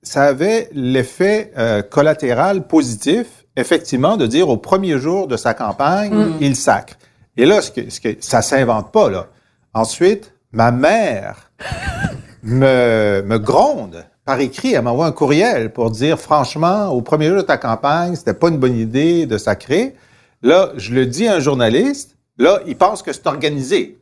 [0.04, 6.36] ça avait l'effet euh, collatéral positif, effectivement, de dire au premier jour de sa campagne,
[6.42, 6.96] il sacre.
[7.38, 9.28] Et là, ce que, ce que, ça s'invente pas, là.
[9.74, 11.52] Ensuite, ma mère
[12.44, 17.38] me, me gronde par écrit, elle m'envoie un courriel pour dire, franchement, au premier jour
[17.38, 19.96] de ta campagne, c'était pas une bonne idée de sacrer.
[20.44, 23.98] Là, je le dis à un journaliste, là, il pense que c'est organisé.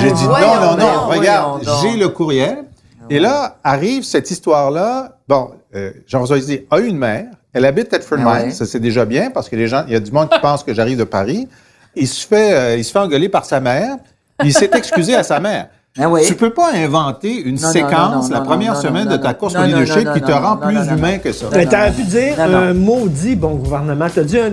[0.00, 2.64] J'ai dit, non, voyons non, non, donc, regarde, j'ai le courriel.
[3.08, 5.18] Et là, arrive cette histoire-là.
[5.28, 7.26] Bon, euh, Jean-François dit, a une mère.
[7.52, 8.46] Elle habite Thetford Ah Mines.
[8.46, 8.50] ouais.
[8.50, 10.64] Ça, c'est déjà bien parce que les gens, il y a du monde qui pense
[10.64, 11.46] que j'arrive de Paris.
[11.94, 13.98] Il se fait, euh, il se fait engueuler par sa mère.
[14.42, 15.68] Il s'est excusé à sa mère.
[15.96, 16.22] Ah oui.
[16.26, 19.12] Tu peux pas inventer une Non, séquence non, non, la non, première non, semaine non,
[19.12, 21.18] de ta course Non, au leadership non, qui te rend non, plus humain non.
[21.22, 21.46] que ça.
[21.52, 22.58] Mais t'aurais pu dire Non, non.
[22.58, 24.06] un maudit bon gouvernement.
[24.12, 24.50] T'as dit un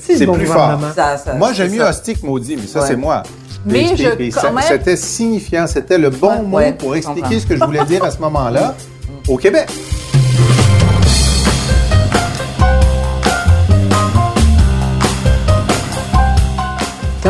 [0.00, 0.54] C'est bon plus fort.
[0.54, 0.94] gouvernement.
[0.96, 1.90] Ça- ça- Moi, j'aime mieux ça.
[1.90, 2.86] hostique maudit, mais ça, Ouais.
[2.86, 3.22] c'est moi.
[3.66, 6.56] Mais Et- je- et- et quand ça- même- C'était signifiant, c'était le bon Ouais, mot
[6.56, 7.38] ouais, pour expliquer comprends.
[7.38, 8.74] ce que je voulais dire à ce moment-là
[9.28, 9.68] au Québec.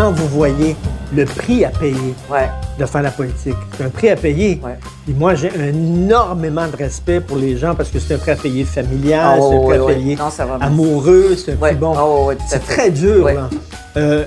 [0.08, 0.74] Quand vous voyez
[1.14, 2.48] le prix à payer Ouais.
[2.78, 4.58] de faire la politique, c'est un prix à payer.
[4.64, 4.78] Ouais.
[5.06, 8.36] Et moi, j'ai énormément de respect pour les gens parce que c'est un prix à
[8.36, 10.16] payer familial, Ah, c'est un prix à payer.
[10.16, 10.30] Non,
[10.62, 11.72] amoureux, c'est un Ouais.
[11.72, 11.92] prix bon.
[11.94, 13.34] Ah, ouais, c'est très dur, Ouais.
[13.34, 13.50] là.
[13.98, 14.24] Euh,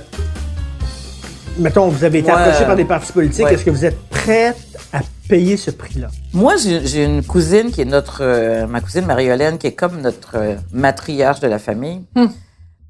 [1.58, 2.38] mettons, vous avez été Ouais.
[2.38, 3.44] approché par des partis politiques.
[3.44, 3.54] Ouais.
[3.54, 4.56] Est-ce que vous êtes prête
[4.92, 6.06] à payer ce prix-là?
[6.32, 10.36] Moi, j'ai une cousine qui est notre, euh, ma cousine Marie-Hélène, qui est comme notre
[10.36, 12.02] euh, matriarche de la famille.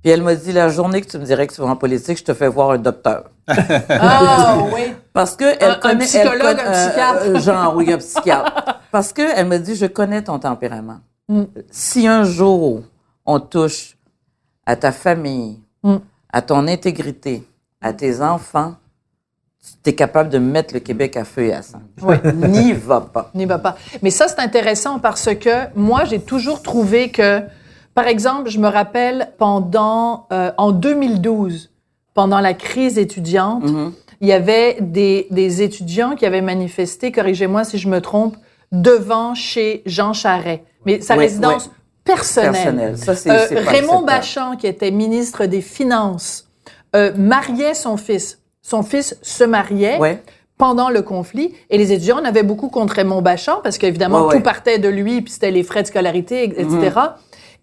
[0.02, 2.18] Puis elle m'a dit, la journée que tu me dirais que tu vas en politique,
[2.18, 3.30] je te fais voir un docteur.
[3.88, 4.94] Ah, oui.
[5.12, 7.22] Parce que Un- elle un connaît, psychologue, elle un psychiatre.
[7.26, 8.80] euh, genre oui, un psychiatre.
[8.90, 10.98] Parce que elle me dit, je connais ton tempérament.
[11.28, 11.42] Mm.
[11.70, 12.82] Si un jour
[13.26, 13.96] on touche
[14.66, 15.96] à ta famille, Mm.
[16.32, 17.44] à ton intégrité,
[17.80, 18.74] à tes enfants,
[19.82, 21.82] tu es capable de mettre le Québec à feu et à sang.
[22.34, 23.30] N'y va pas.
[23.34, 23.76] N'y va pas.
[24.02, 27.42] Mais ça, c'est intéressant parce que moi, j'ai toujours trouvé que,
[27.94, 31.70] par exemple, je me rappelle pendant, euh, en 2012,
[32.14, 33.92] pendant la crise étudiante, Mhm.
[34.20, 38.36] il y avait des, des étudiants qui avaient manifesté, corrigez-moi si je me trompe,
[38.70, 40.62] devant chez Jean Charest.
[40.86, 41.72] Mais sa Oui, résidence oui.
[42.04, 42.52] personnelle.
[42.52, 42.98] Personnel.
[42.98, 44.02] Ça, Euh, Raymond.
[44.02, 46.48] Bachand, qui était ministre des Finances,
[46.96, 48.38] euh, mariait son fils.
[48.62, 50.22] Son fils se mariait Ouais.
[50.58, 54.30] pendant le conflit et les étudiants en avaient beaucoup contre Raymond Bachand parce qu'évidemment, Ouais,
[54.30, 54.42] tout ouais.
[54.42, 56.90] Partait de lui puis c'était les frais de scolarité, etc.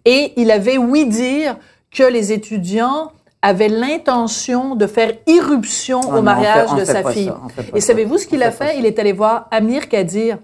[0.04, 1.56] Et il avait oui dire
[1.90, 6.76] que les étudiants avaient l'intention de faire irruption Ah au non, on mariage fait- on
[6.76, 7.26] de fait sa pas fille.
[7.26, 8.78] ça, on fait pas Et savez-vous ce qu'il a fait?
[8.78, 10.38] Il est allé voir Amir Kadir.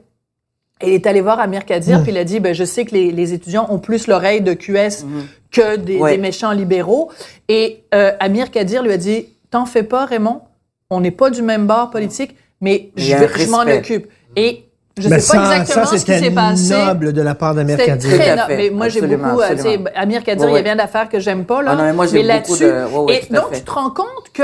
[0.81, 1.65] Et il est allé voir Amir.
[1.65, 4.43] Kadir, puis il a dit, ben, je sais que les, les étudiants ont plus l'oreille
[4.43, 5.05] de QS
[5.51, 5.99] que des.
[5.99, 6.13] Ouais.
[6.13, 7.11] des méchants libéraux.
[7.49, 10.43] Et euh, Amir Kadir lui a dit, t'en fais pas, Raymond,
[10.91, 14.09] on n'est pas du même bord politique, mais je, m'en occupe.
[14.37, 14.65] Et
[14.99, 16.75] je Mais sais pas ça, exactement ça, ce qui c'était s'est passé.
[16.87, 18.11] noble de la part d'Amir Kadir.
[18.19, 18.47] très noble.
[18.49, 18.57] fait.
[18.57, 19.91] Mais moi, j'ai beaucoup, euh, tu sais, absolument.
[19.95, 21.71] Amir Kadir, Ouais, il y a bien d'affaires que j'aime pas, là.
[21.73, 23.57] Ah non, mais moi, j'ai beaucoup là-dessus, de- ouais, et tout donc, fait.
[23.59, 24.43] tu te rends compte que,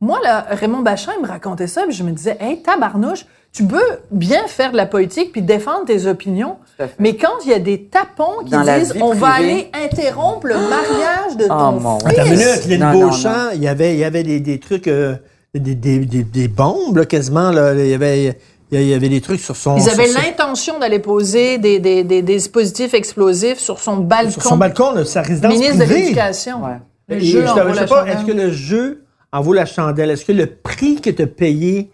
[0.00, 3.64] moi, là, Raymond Bachand, il me racontait ça, puis je me disais, hey, tabarnouche, tu
[3.64, 3.80] peux
[4.10, 6.56] bien faire de la politique puis défendre tes opinions,
[6.98, 10.56] mais quand il y a des tapons qui Dans disent, on va aller interrompre le
[10.56, 12.08] mariage de Oh, ton mon fils.
[12.10, 14.58] Attends une minute, Lynn Non, non, Beauchamp, il y avait, il y avait des, des
[14.60, 15.14] trucs, euh,
[15.54, 17.50] des, des, des, des bombes, là, quasiment.
[17.50, 17.72] Là.
[17.72, 18.36] Il, y avait,
[18.72, 19.76] il y avait des trucs sur son...
[19.76, 24.30] Ils avaient l'intention d'aller poser des, des, des, des dispositifs explosifs sur son balcon.
[24.32, 26.64] sur son balcon de sa résidence ministre de l'Éducation.
[26.64, 26.78] Ouais.
[27.08, 30.10] Le Et jeu je la sais pas, est-ce que le jeu en vaut la chandelle?
[30.10, 31.90] Est-ce que le prix que tu as payé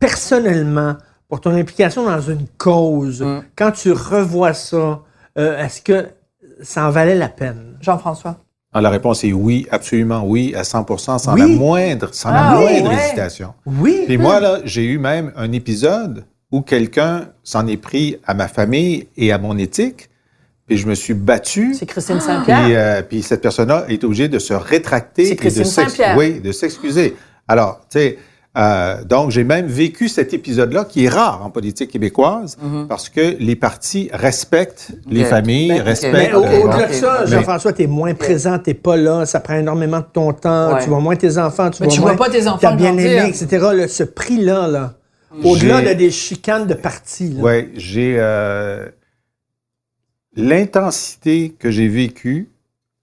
[0.00, 0.96] personnellement
[1.28, 3.42] pour ton implication dans une cause, Mm.
[3.56, 5.02] quand tu revois ça,
[5.38, 6.06] euh, est-ce que
[6.62, 7.76] ça en valait la peine?
[7.80, 8.36] Jean-François.
[8.72, 11.40] Ah, La réponse est oui, absolument oui, à 100% sans Oui.
[11.40, 13.06] la moindre, sans Ah la oui, moindre ouais.
[13.06, 13.54] hésitation.
[13.66, 14.02] Oui.
[14.06, 18.46] Puis moi, là, j'ai eu même un épisode où quelqu'un s'en est pris à ma
[18.48, 20.08] famille et à mon éthique,
[20.66, 21.74] puis je me suis battu.
[21.74, 22.64] C'est Christine Saint-Pierre.
[22.64, 26.16] Puis, euh, puis cette personne-là est obligée de se rétracter C'est et Christine de Saint-Pierre.
[26.16, 27.16] Oui, de s'excuser.
[27.46, 28.18] Alors, tu sais,
[28.56, 32.56] euh, donc j'ai même vécu cet épisode-là qui est rare en politique québécoise
[32.88, 36.14] parce que les partis respectent les familles, Ben, respectent.
[36.16, 39.40] Mais au- euh, au-delà de ça, Jean-François, tu es moins présent, tu pas là, ça
[39.40, 40.82] prend énormément de ton temps, Ouais.
[40.82, 42.72] tu vois moins tes enfants, tu Mais vois tu moins vois pas tes enfants ta
[42.74, 43.42] bien-aimée, grandir.
[43.44, 43.66] etc.
[43.74, 44.94] Le- ce prix-là, là,
[45.44, 47.28] au-delà de des chicanes de parti.
[47.34, 47.42] là.
[47.42, 48.86] Oui, j'ai euh,
[50.36, 52.48] l'intensité que j'ai vécue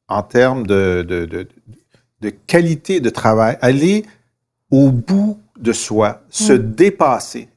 [0.08, 1.48] en termes de, de, de,
[2.22, 4.06] de qualité de travail, aller
[4.72, 7.48] au bout de soi, se dépasser,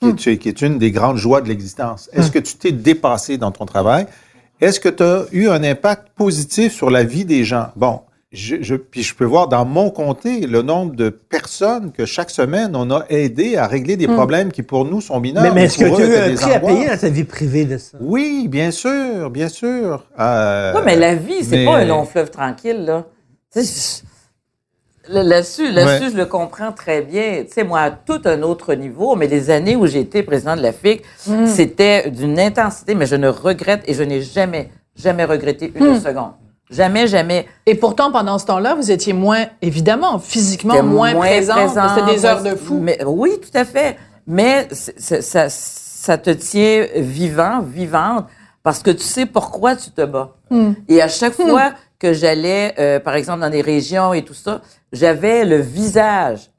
[0.00, 2.08] qui est, qui est une des grandes joies de l'existence.
[2.12, 4.06] Est-ce que tu t'es dépassé dans ton travail?
[4.60, 7.68] Est-ce que tu as eu un impact positif sur la vie des gens?
[7.76, 8.00] Bon,
[8.30, 12.30] je, je- puis je peux voir dans mon comté le nombre de personnes que chaque
[12.30, 15.42] semaine on a aidé à régler des problèmes qui pour nous sont mineurs.
[15.44, 17.64] Mais, mais est-ce que tu as eu un prix à payer dans ta vie privée
[17.64, 17.98] de ça?
[18.00, 20.04] Oui, bien sûr, bien sûr.
[20.20, 23.06] Euh, Oui, mais la vie, c'est mais- pas un long fleuve tranquille, là.
[23.52, 24.07] Tu sais, je- là-
[25.10, 26.10] Là-dessus, là-dessus, Ouais.
[26.12, 27.44] je le comprends très bien.
[27.46, 30.54] Tu sais, moi, à tout un autre niveau, mais les années où j'ai été président
[30.56, 31.02] de la FIC,
[31.46, 36.32] c'était d'une intensité, mais je ne regrette et je n'ai jamais, jamais regretté une seconde.
[36.70, 37.46] Jamais, jamais.
[37.64, 41.56] Et pourtant, pendant ce temps-là, vous étiez moins, évidemment, physiquement moins, présente.
[41.56, 42.78] présente, C'était des heures moins- de fou.
[42.78, 43.96] Mais, oui, tout à fait.
[44.26, 48.26] Mais ça, ça te tient vivant, vivante,
[48.62, 50.34] parce que tu sais pourquoi tu te bats.
[50.50, 50.72] Hmm.
[50.88, 54.60] Et à chaque fois que j'allais, euh, par exemple, dans des régions et tout ça,
[54.92, 56.50] j'avais le visage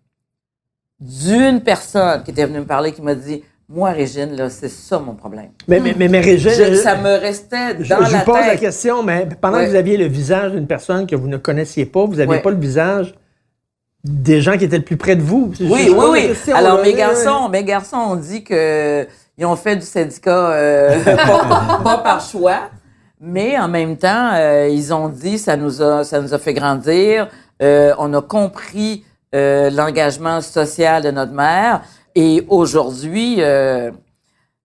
[0.99, 4.99] d'une personne qui était venue me parler, qui m'a dit, moi, Régine, là, c'est ça
[4.99, 5.49] mon problème.
[5.67, 8.25] Mais, mais, mais, mais Régine, Je- je- ça me restait je, dans je la vous
[8.25, 8.59] pose la tête.
[8.59, 9.65] question, mais pendant Ouais.
[9.65, 12.41] que vous aviez le visage d'une personne que vous ne connaissiez pas, vous n'aviez Ouais.
[12.41, 13.13] pas le visage
[14.03, 15.53] des gens qui étaient le plus près de vous.
[15.59, 16.27] Oui, oui, oui.
[16.29, 20.51] question, Alors, là, mes garçons, mes garçons ont dit que ils ont fait du syndicat
[20.51, 22.69] euh, pas, pas par choix,
[23.19, 26.53] mais en même temps, euh, ils ont dit ça nous a ça nous a fait
[26.53, 27.27] grandir.
[27.61, 29.03] Euh, on a compris
[29.35, 31.81] euh, l'engagement social de notre mère.
[32.15, 33.91] Et aujourd'hui, euh,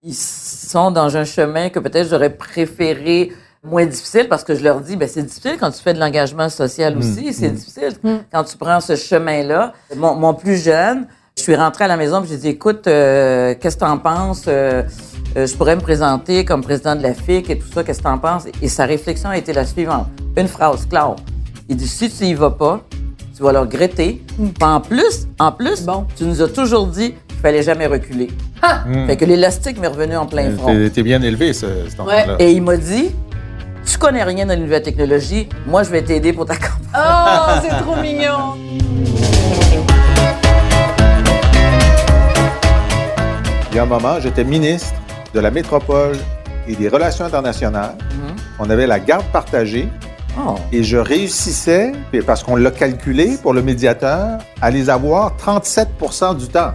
[0.01, 3.31] ils sont dans un chemin que peut-être j'aurais préféré
[3.63, 6.49] moins difficile parce que je leur dis ben c'est difficile quand tu fais de l'engagement
[6.49, 7.93] social aussi c'est difficile
[8.31, 11.97] quand tu prends ce chemin là mon, mon plus jeune je suis rentrée à la
[11.97, 14.45] maison, puis j'ai dit, écoute, euh, qu'est-ce que t'en penses?
[14.47, 14.83] Euh,
[15.35, 18.03] euh, je pourrais me présenter comme président de la FIC et tout ça, qu'est-ce que
[18.05, 18.43] t'en penses?
[18.61, 20.07] Et sa réflexion a été la suivante.
[20.37, 21.17] Une phrase, Claude.
[21.67, 22.79] Il dit, si tu y vas pas,
[23.35, 24.23] tu vas le regretter.
[24.37, 26.05] Puis En plus, en plus, Bon.
[26.15, 28.29] tu nous as toujours dit qu'il fallait jamais reculer.
[29.05, 30.67] Fait que l'élastique m'est revenu en plein front.
[30.73, 32.37] T'es- T'es bien élevé, ce, cet enfant-là.
[32.39, 33.11] Et il m'a dit,
[33.85, 36.79] tu connais rien dans les nouvelles technologies, moi je vais t'aider pour ta campagne.
[36.95, 38.55] Oh, c'est trop mignon.
[43.75, 44.93] Il y a un moment, j'étais ministre
[45.33, 46.15] de la métropole
[46.65, 47.97] et des relations internationales.
[48.57, 49.89] On avait la garde partagée
[50.37, 50.55] Oh.
[50.71, 51.91] et je réussissais,
[52.25, 56.71] parce qu'on l'a calculé pour le médiateur, à les avoir 37% du temps.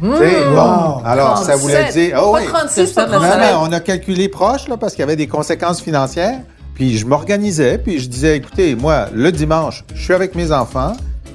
[0.00, 1.92] Sais, bon, alors, ça voulait 37.
[1.92, 2.20] dire...
[2.22, 2.46] oh pas oui.
[2.46, 3.38] 36, pas C'est ça, Non, 37.
[3.40, 6.38] non, on a calculé proche, là, parce qu'il y avait des conséquences financières.
[6.74, 10.92] Puis je m'organisais, puis je disais, écoutez, moi, le dimanche, je suis avec mes enfants,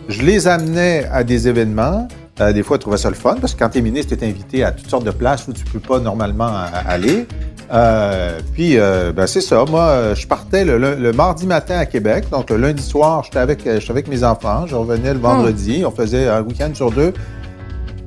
[0.07, 2.07] je les amenais à des événements.
[2.41, 4.23] Euh, des fois, je trouvais ça le fun, parce que quand tu es ministre, tu
[4.23, 6.49] es invité à toutes sortes de places où tu peux pas normalement
[6.87, 7.27] aller.
[7.71, 9.63] Euh, puis, euh, ben, c'est ça.
[9.69, 12.25] Moi, je partais le, le- le mardi matin à Québec.
[12.31, 14.65] Donc, le lundi soir, j'étais avec, avec mes enfants.
[14.67, 15.83] Je revenais le vendredi.
[15.85, 17.13] On faisait un week-end sur deux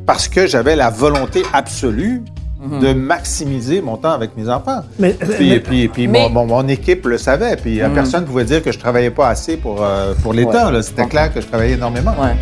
[0.07, 2.23] parce que j'avais la volonté absolue
[2.81, 4.83] de maximiser mon temps avec mes enfants.
[4.99, 7.55] Mais, Puis, mais- puis, puis Mais- mon, mon- mon équipe le savait.
[7.57, 10.73] Puis euh, personne ne pouvait dire que je travaillais pas assez pour, euh, pour l'État.
[10.73, 10.83] Ouais.
[10.83, 12.11] C'était clair que je travaillais énormément.
[12.21, 12.35] Ouais.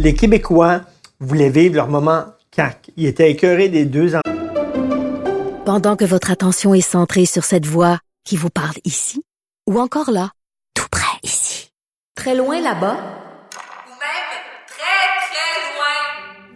[0.00, 0.80] Les Québécois
[1.20, 2.90] voulaient vivre leur moment CAC.
[2.96, 4.20] Ils étaient écœurés des deux ans.
[5.66, 9.22] Pendant que votre attention est centrée sur cette voix qui vous parle ici,
[9.68, 10.30] ou encore là,
[10.74, 11.70] tout près ici,
[12.16, 12.96] très loin là-bas,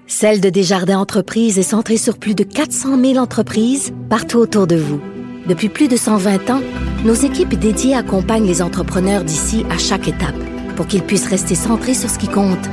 [0.07, 4.77] Celle de Desjardins Entreprises est centrée sur plus de 400 000 entreprises partout autour de
[4.77, 5.01] vous.
[5.47, 6.63] Depuis plus de 120 ans,
[7.05, 10.39] nos équipes dédiées accompagnent les entrepreneurs d'ici à chaque étape
[10.77, 12.65] pour qu'ils puissent rester centrés sur ce qui compte,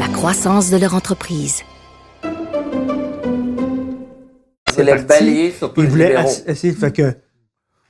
[0.00, 1.62] la croissance de leur entreprise.
[4.74, 6.28] C'est balayer sur tous Ils les voulaient libéraux.
[6.28, 7.14] ass- essayer de faire que.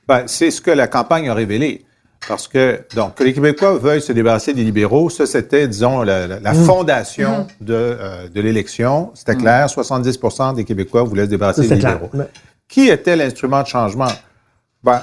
[0.07, 1.85] Ben, c'est ce que la campagne a révélé.
[2.27, 6.27] Parce que, donc, que les Québécois veuillent se débarrasser des libéraux, ça, c'était, disons, la,
[6.27, 9.09] la- la fondation de, euh, de l'élection.
[9.15, 10.19] C'était clair, 70
[10.55, 11.93] des Québécois voulaient se débarrasser Ça, des clair.
[11.93, 12.09] libéraux.
[12.13, 12.27] Mais-
[12.67, 14.11] Qui était l'instrument de changement?
[14.83, 15.01] Ben,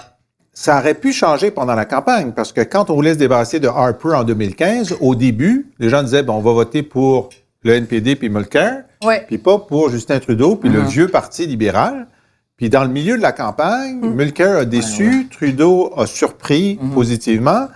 [0.60, 3.68] ça aurait pu changer pendant la campagne, parce que quand on voulait se débarrasser de
[3.68, 7.28] Harper en 2015, au début, les gens disaient, bon, on va voter pour
[7.62, 9.22] le NPD puis Mulcair, Ouais.
[9.28, 12.08] puis pas pour Justin Trudeau, puis le vieux parti libéral.
[12.56, 17.68] Puis dans le milieu de la campagne, Mulcair a déçu, Trudeau a surpris positivement,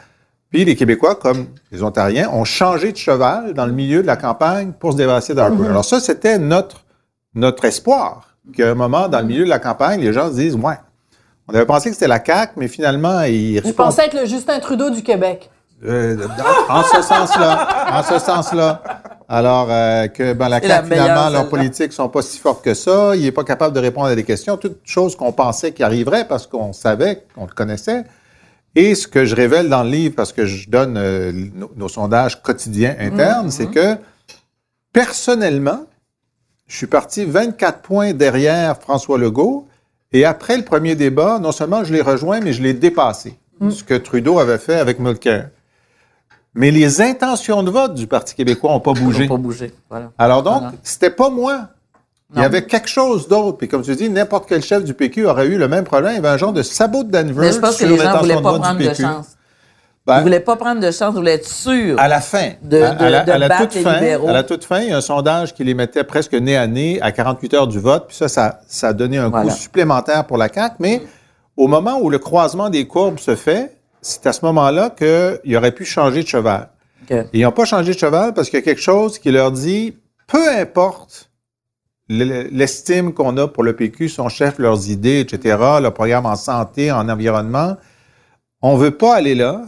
[0.51, 4.17] puis les Québécois, comme les Ontariens, ont changé de cheval dans le milieu de la
[4.17, 5.67] campagne pour se débarrasser d'Harper.
[5.67, 6.85] Alors ça, c'était notre,
[7.37, 10.57] notre espoir, qu'à un moment, dans le milieu de la campagne, les gens se disent,
[10.57, 10.75] ouais,
[11.49, 14.59] on avait pensé que c'était la CAQ, mais finalement, ils Je pensais être le Justin
[14.61, 15.51] Trudeau du Québec.
[15.85, 16.17] euh,
[16.69, 18.83] en ce sens-là, en ce sens-là.
[19.29, 23.17] Alors euh, que ben, la CAQ, finalement, leurs politiques sont pas si fortes que ça.
[23.17, 24.57] Il est pas capable de répondre à des questions.
[24.57, 28.05] Toutes choses qu'on pensait qui arriveraient parce qu'on savait, qu'on le connaissait.
[28.75, 31.89] Et ce que je révèle dans le livre, parce que je donne euh, nos, nos
[31.89, 33.97] sondages quotidiens internes, c'est que
[34.93, 35.85] personnellement,
[36.69, 39.67] je suis parti 24 points derrière François Legault.
[40.13, 43.39] Et après le premier débat, non seulement je l'ai rejoint, mais je l'ai dépassé.
[43.71, 45.51] Ce que Trudeau avait fait avec Mulcair.
[46.55, 49.29] Mais les intentions de vote du Parti québécois n'ont pas bougé.
[49.29, 49.73] n'ont pas bougé.
[49.89, 50.11] Voilà.
[50.19, 50.73] Alors donc, Voilà.
[50.83, 51.69] c'était pas moi.
[52.35, 53.59] Il y avait quelque chose d'autre.
[53.59, 56.13] Puis comme tu dis, n'importe quel chef du PQ aurait eu le même problème.
[56.13, 58.03] Il y avait un genre de sabot de Denver Mais je pense que sur les
[58.03, 59.37] gens voulaient pas prendre de chance.
[60.05, 61.97] Ben, Ils voulaient pas prendre de chance, ils voulaient être sûrs.
[62.01, 63.95] à la fin, De- à, de- à la, de à la battre toute les fin,
[63.95, 64.29] libéraux.
[64.29, 66.67] à la toute fin, il y a un sondage qui les mettait presque nez à
[66.67, 68.07] nez à 48 heures du vote.
[68.09, 69.53] Puis ça, ça, ça a donné un Voilà.
[69.53, 70.75] coup supplémentaire pour la CAQ.
[70.81, 71.03] Mais
[71.57, 75.71] au moment où le croisement des courbes se fait, c'est à ce moment-là qu'il aurait
[75.71, 76.69] pu changer de cheval.
[77.33, 79.97] Ils n'ont pas changé de cheval parce qu'il y a quelque chose qui leur dit,
[80.27, 81.31] peu importe
[82.09, 86.91] l'estime qu'on a pour le PQ, son chef, leurs idées, etc., le programme en santé,
[86.91, 87.77] en environnement,
[88.63, 89.63] on veut pas aller là.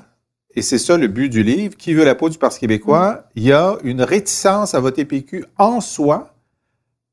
[0.56, 1.76] Et c'est ça le but du livre.
[1.76, 3.24] Qui veut la peau du Parti québécois?
[3.34, 6.30] Il y a une réticence à voter PQ en soi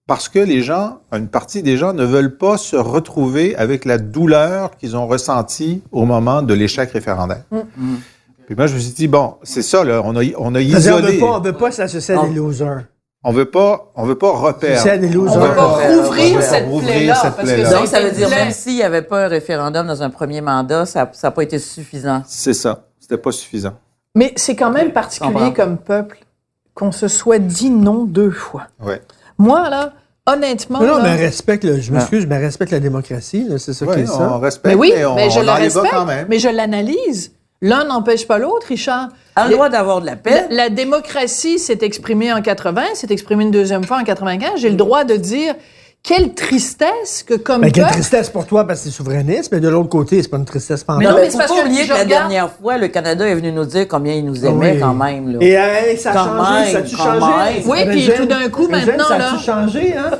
[0.07, 3.97] parce que les gens, une partie des gens ne veulent pas se retrouver avec la
[3.97, 7.43] douleur qu'ils ont ressentie au moment de l'échec référendaire.
[8.45, 10.95] Puis moi, je me suis dit, bon, c'est ça, là, on a, on a C'est-à-dire,
[10.95, 11.13] on isolé.
[11.13, 12.83] veut pas, on veut pas s'associer à des losers.
[13.23, 14.77] On veut pas, on veut pas repérer.
[14.77, 15.39] On losers.
[15.39, 16.67] veut pas rouvrir cette
[17.37, 17.71] plaie-là.
[17.71, 20.85] Donc, ça veut dire, même s'il n'y avait pas un référendum dans un premier mandat,
[20.85, 22.23] ça n'a pas été suffisant.
[22.27, 22.87] C'est ça.
[23.11, 23.73] C'était pas suffisant.
[24.15, 26.19] Mais c'est quand même particulier comme peuple
[26.73, 28.67] qu'on se soit dit non deux fois.
[28.81, 29.01] Ouais.
[29.37, 29.91] Moi, là,
[30.25, 33.85] honnêtement, Non, non, là- mais respecte, le- je m'excuse, mais respecte la démocratie, c'est ça
[33.85, 34.37] qui Ouais, est ça.
[34.37, 36.25] respecte, mais oui, mais on, mais je on le respecte, quand même.
[36.29, 37.33] mais je l'analyse.
[37.61, 39.09] L'un n'empêche pas l'autre, Richard.
[39.35, 40.47] A le droit d'avoir de la La, paix.
[40.49, 44.51] la démocratie s'est exprimée en 80, s'est exprimée une deuxième fois en 95.
[44.55, 45.53] J'ai le droit de dire
[46.03, 49.59] quelle tristesse que comme Ben, quelle peuple- tristesse pour toi parce que c'est souverainiste, mais
[49.59, 50.99] de l'autre côté, c'est pas une tristesse Mais pendant.
[51.01, 52.49] non, Non, mais mais c'est faut parce pas que oublier je que la regarde- dernière
[52.51, 54.79] fois, le Canada est venu nous dire combien il nous aimait Oui.
[54.79, 55.33] quand même.
[55.33, 55.37] Là.
[55.41, 57.63] Et euh, ça a Quand changé, même, ça a-tu quand changé?
[57.67, 60.11] Oui, puis tout d'un coup, maintenant, ça là- a-tu changé, hein?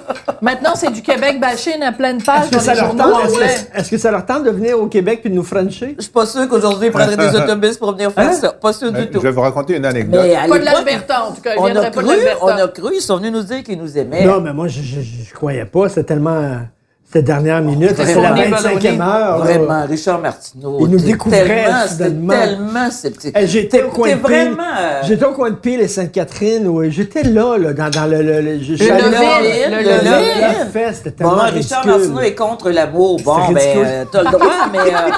[0.41, 3.03] Maintenant, c'est du Québec bashing à pleine page Est-ce que, dans ça les leur journaux
[3.13, 5.43] tente, est-ce, que, est-ce que ça leur tente de venir au Québec puis de nous
[5.43, 5.95] frencher?
[5.97, 8.33] Je suis pas sûr qu'aujourd'hui, ils prendraient des autobus pour venir faire Hein?
[8.33, 8.51] ça.
[8.51, 9.19] Pas sûr du Je tout.
[9.19, 10.21] vais vous raconter une anecdote.
[10.23, 11.53] Mais à Pas de l'époque, l'Alberta, en tout cas.
[11.55, 12.39] Ils on a, viendraient pas cru, de l'Alberta.
[12.45, 14.25] on a cru, ils sont venus nous dire qu'ils nous aimaient.
[14.25, 15.89] Non, mais moi, je, je, je, je croyais pas.
[15.89, 16.59] C'était tellement.
[17.05, 17.89] C'était dernière minute.
[17.89, 18.35] C'était Vraiment.
[18.35, 19.37] la 25e heure.
[19.39, 19.43] là.
[19.43, 20.77] Vraiment, Richard Martineau.
[20.79, 22.33] Il nous découvrait tellement- soudainement.
[22.33, 23.35] Tellement sceptique.
[23.37, 26.65] Eh, J'étais au coin de euh, J'étais au coin de Peel et Sainte-Catherine.
[26.69, 28.21] où J'étais là, là, dans, dans le.
[28.21, 30.63] le, le, Le là.
[30.87, 31.85] le C'était tellement Bon, Richard.
[31.85, 33.19] Martineau est contre l'amour.
[33.25, 35.11] Bon, C'est ben, euh, t'as le droit, mais euh,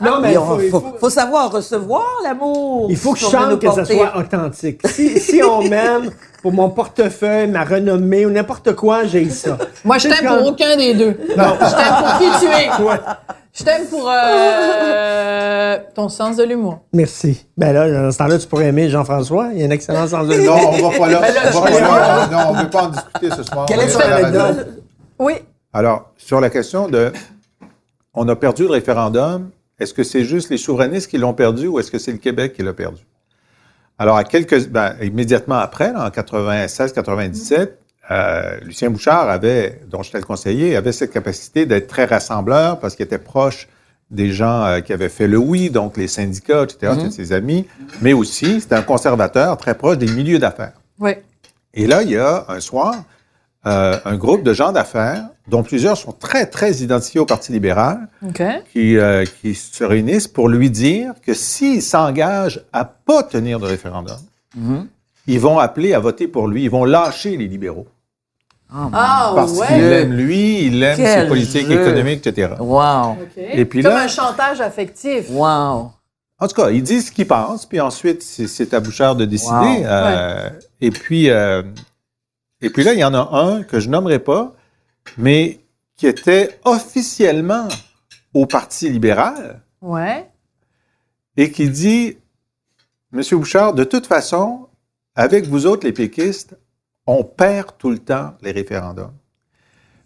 [0.00, 2.88] Non, mais il faut, faut, faut- faut- savoir recevoir l'amour.
[2.90, 4.80] il faut que je chante que ça soit authentique.
[4.88, 6.10] Si, si on m'aime
[6.44, 9.56] pour mon portefeuille, ma renommée ou n'importe quoi, j'ai ça.
[9.84, 11.18] Moi, je t'aime quand- pour aucun des deux.
[11.38, 11.56] Non.
[11.58, 12.84] Je t'aime pour qui tu es.
[12.86, 13.00] Ouais.
[13.54, 16.80] Je t'aime pour euh, ton sens de l'humour.
[16.92, 17.46] Merci.
[17.56, 19.52] Ben là, dans ce temps-là, tu pourrais aimer Jean-François.
[19.54, 21.20] Il a un excellent sens de Non, on va pas là.
[21.22, 22.28] Ben là, on va pas là.
[22.30, 23.64] Non, on ne veut pas en discuter ce soir.
[23.66, 24.66] Quelle est son anecdote?
[25.18, 25.32] Oui.
[25.72, 27.10] Alors, sur la question de
[28.12, 29.48] on a perdu le référendum,
[29.80, 32.52] est-ce que c'est juste les souverainistes qui l'ont perdu ou est-ce que c'est le Québec
[32.52, 33.00] qui l'a perdu?
[33.98, 37.70] Alors, à quelques, ben, immédiatement après, là, en 96-97,
[38.10, 42.96] euh, Lucien Bouchard avait, dont j'étais le conseiller, avait cette capacité d'être très rassembleur parce
[42.96, 43.68] qu'il était proche
[44.10, 47.66] des gens euh, qui avaient fait le oui, donc les syndicats, etc., c'était ses amis,
[48.02, 50.74] mais aussi, c'était un conservateur très proche des milieux d'affaires.
[50.98, 51.12] Oui.
[51.72, 52.94] Et là, il y a un soir
[53.66, 58.08] euh, un groupe de gens d'affaires, dont plusieurs sont très, très identifiés au Parti libéral,
[58.72, 63.66] qui, euh, qui se réunissent pour lui dire que s'il s'engage à pas tenir de
[63.66, 64.18] référendum,
[64.56, 64.86] Mhm.
[65.26, 67.86] ils vont appeler à voter pour lui, ils vont lâcher les libéraux.
[68.72, 70.02] Ah, Parce qu'il ouais.
[70.02, 71.80] aime lui, il aime ses Quel politiques jeu.
[71.80, 72.54] économiques, etc.
[72.58, 73.16] Wow.
[73.36, 75.26] Et puis Comme là- un chantage affectif.
[75.30, 75.92] Wow.
[76.40, 79.54] En tout cas, ils disent ce qu'ils pensent, puis ensuite, c'est à Bouchard de décider.
[79.54, 79.84] Wow.
[79.84, 80.50] Euh,
[80.80, 81.62] Et puis, euh,
[82.64, 84.54] et puis là, il y en a un que je nommerai pas,
[85.18, 85.60] mais
[85.96, 87.68] qui était officiellement
[88.32, 90.28] au Parti libéral Ouais.
[91.36, 92.16] et qui dit,
[93.12, 94.68] Monsieur Bouchard, de toute façon,
[95.14, 96.56] avec vous autres, les péquistes,
[97.06, 99.12] on perd tout le temps les référendums.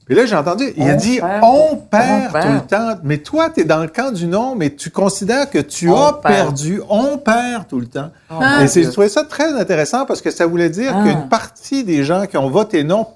[0.08, 3.00] Puis là, j'ai entendu, il a dit, perd- on perd on tout le temps.
[3.04, 5.96] Mais toi, tu es dans le camp du non, mais tu considères que tu On
[6.06, 6.22] as perd.
[6.34, 6.80] perdu.
[6.88, 8.10] On perd tout le temps.
[8.30, 8.64] Oh, Ah.
[8.64, 11.02] Et c'est- je trouvais ça très intéressant parce que ça voulait dire Ah.
[11.04, 13.06] qu'une partie des gens qui ont voté non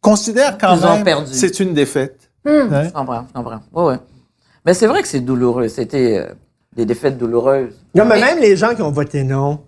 [0.00, 2.30] considèrent quand Ils même que c'est une défaite.
[2.44, 2.72] Hmm.
[2.72, 2.84] Hein?
[2.84, 3.60] Je comprends, je comprends.
[3.72, 3.98] Ouais, ouais.
[4.66, 5.68] Mais c'est vrai que c'est douloureux.
[5.68, 6.34] C'était euh,
[6.76, 7.72] des défaites douloureuses.
[7.94, 9.60] Non, mais même les gens qui ont voté non,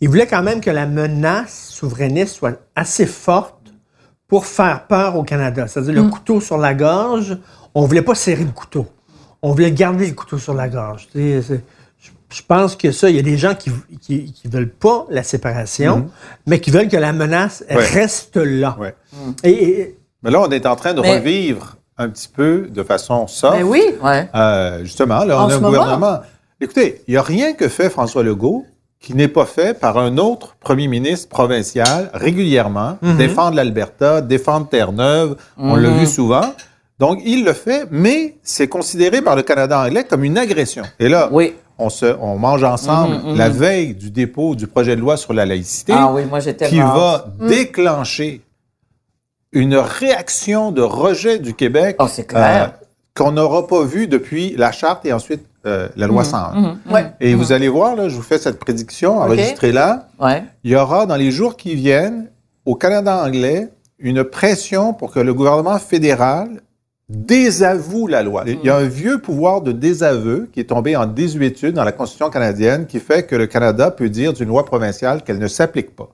[0.00, 3.56] ils voulaient quand même que la menace souverainiste soit assez forte
[4.32, 5.66] pour faire peur au Canada.
[5.66, 7.36] C'est-à-dire le couteau sur la gorge,
[7.74, 8.86] on voulait pas serrer le couteau.
[9.42, 11.06] On voulait garder le couteau sur la gorge.
[11.12, 11.64] Tu sais, c'est-
[12.30, 13.70] je, pense que ça, il y a des gens qui,
[14.00, 16.08] qui, qui veulent pas la séparation,
[16.46, 17.76] mais qui veulent que la menace Ouais.
[17.84, 18.74] reste là.
[18.80, 18.94] Ouais.
[19.44, 22.82] Et, et- Mais là, on est en train de Mais- revivre un petit peu de
[22.82, 23.58] façon soft.
[23.58, 23.82] Ben oui.
[24.02, 24.30] Ouais.
[24.34, 25.68] Euh, justement, là, En on a un moment.
[25.78, 26.20] gouvernement.
[26.58, 28.64] Écoutez, il n'y a rien que fait François Legault
[29.02, 35.36] qui n'est pas fait par un autre premier ministre provincial régulièrement, défendre l'Alberta, défendre Terre-Neuve,
[35.58, 36.54] on l'a vu souvent.
[37.00, 40.84] Donc, il le fait, mais c'est considéré par le Canada anglais comme une agression.
[41.00, 41.54] Et là, Oui.
[41.78, 43.38] on, se, on mange ensemble Mhm, mhm.
[43.38, 46.68] la veille du dépôt du projet de loi sur la laïcité Ah oui, moi j'étais
[46.68, 48.40] qui va déclencher
[49.50, 52.72] une réaction de rejet du Québec Oh, clair.
[52.72, 52.86] euh,
[53.16, 56.60] qu'on n'aura pas vu depuis la charte et ensuite euh, la loi 101.
[56.60, 56.78] Mhm.
[56.90, 57.12] Ouais.
[57.20, 60.08] Et vous allez voir, là, je vous fais cette prédiction enregistrée là.
[60.20, 60.44] Ouais.
[60.64, 62.30] Il y aura dans les jours qui viennent,
[62.64, 66.60] au Canada anglais, une pression pour que le gouvernement fédéral
[67.08, 68.44] désavoue la loi.
[68.46, 71.92] Il y a un vieux pouvoir de désaveu qui est tombé en désuétude dans la
[71.92, 75.94] Constitution canadienne qui fait que le Canada peut dire d'une loi provinciale qu'elle ne s'applique
[75.94, 76.08] pas.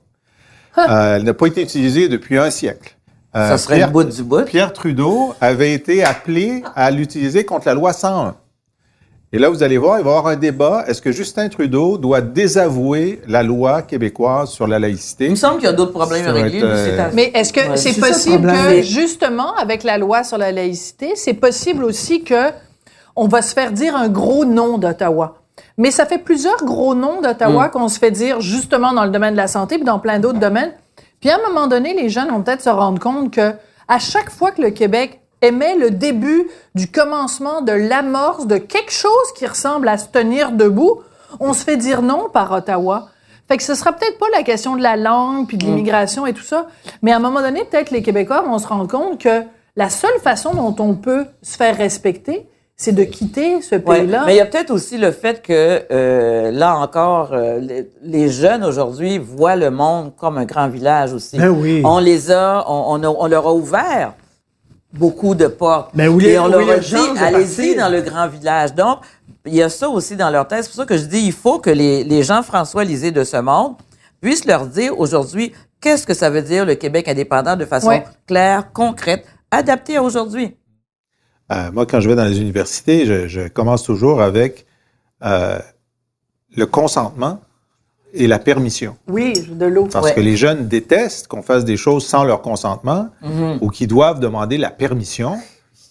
[0.77, 2.95] Euh, elle n'a pas été utilisée depuis un siècle.
[3.35, 4.43] Euh, Ça serait Pierre- le bout du bout.
[4.45, 8.35] Pierre Trudeau avait été appelé à l'utiliser contre la loi 101.
[9.31, 10.85] Et là, vous allez voir, il va y avoir un débat.
[10.87, 15.25] Est-ce que Justin Trudeau doit désavouer la loi québécoise sur la laïcité?
[15.25, 17.59] Il me semble qu'il y a d'autres problèmes mais c'est euh, à- Mais est-ce que
[17.69, 22.49] Ouais, c'est possible que, justement, avec la loi sur la laïcité, c'est possible aussi que
[23.15, 25.35] on va se faire dire un gros nom d'Ottawa?
[25.77, 27.71] Mais ça fait plusieurs gros noms d'Ottawa Mm.
[27.71, 30.39] qu'on se fait dire justement dans le domaine de la santé puis dans plein d'autres
[30.39, 30.71] domaines.
[31.21, 33.51] Puis à un moment donné, les jeunes vont peut-être se rendre compte que
[33.87, 38.91] à chaque fois que le Québec émet le début du commencement de l'amorce de quelque
[38.91, 41.01] chose qui ressemble à se tenir debout,
[41.39, 43.07] on se fait dire non par Ottawa.
[43.47, 46.33] Fait que ce sera peut-être pas la question de la langue puis de l'immigration et
[46.33, 46.67] tout ça,
[47.01, 49.43] mais à un moment donné, peut-être les Québécois vont se rendre compte que
[49.75, 53.81] la seule façon dont on peut se faire respecter, c'est de quitter ce Ouais.
[53.81, 54.23] pays-là.
[54.25, 58.29] Mais il y a peut-être aussi le fait que, euh, là encore, euh, les, les
[58.29, 61.37] jeunes aujourd'hui voient le monde comme un grand village aussi.
[61.37, 61.81] Ben oui.
[61.83, 64.13] On les a, on, on, a- on leur a ouvert
[64.93, 65.91] beaucoup de portes.
[65.95, 68.73] Ben oui, Et on leur a dit, allez-y dans le grand village.
[68.73, 68.99] Donc,
[69.45, 70.63] il y a ça aussi dans leur tête.
[70.63, 73.37] C'est pour ça que je dis, il faut que les, les Jean-François Lisée de ce
[73.37, 73.75] monde
[74.21, 78.03] puissent leur dire aujourd'hui qu'est-ce que ça veut dire le Québec indépendant de façon Ouais.
[78.27, 80.55] claire, concrète, adaptée à aujourd'hui?
[81.51, 84.65] Euh, moi, quand je vais dans les universités, je, je commence toujours avec
[85.23, 85.57] euh,
[86.55, 87.39] le consentement
[88.13, 88.95] et la permission.
[89.07, 89.87] Oui, de l'eau.
[89.91, 90.13] Parce Ouais.
[90.15, 93.09] que les jeunes détestent qu'on fasse des choses sans leur consentement
[93.61, 95.37] ou qu'ils doivent demander la permission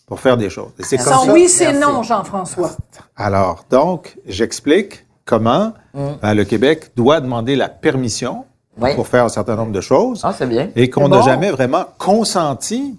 [0.06, 0.70] pour faire des choses.
[0.78, 1.32] Et c'est comme Sans ça.
[1.32, 2.70] oui, c'est non, Jean-François.
[3.16, 8.44] Alors, donc, j'explique comment ben, le Québec doit demander la permission
[8.80, 8.94] Oui.
[8.94, 10.70] pour faire un certain nombre de choses Ah, c'est bien.
[10.76, 11.22] et qu'on n'a bon.
[11.22, 12.96] jamais vraiment consenti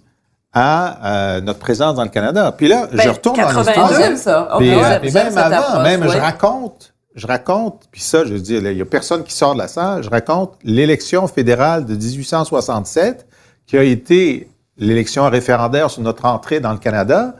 [0.53, 0.97] à
[1.37, 2.51] euh, notre présence dans le Canada.
[2.57, 3.69] Puis là, Ben, je retourne dans 82.
[3.71, 3.89] l'histoire.
[3.91, 4.49] Ah, j'aime ça.
[4.55, 6.19] Ok, Puis, euh, puis même avant, approche, même je ouais.
[6.19, 9.59] raconte, je raconte, puis ça, je veux dire, il y a personne qui sort de
[9.59, 13.25] la salle, je raconte l'élection fédérale de 1867,
[13.65, 14.47] qui a été
[14.77, 17.35] l'élection référendaire sur notre entrée dans le Canada,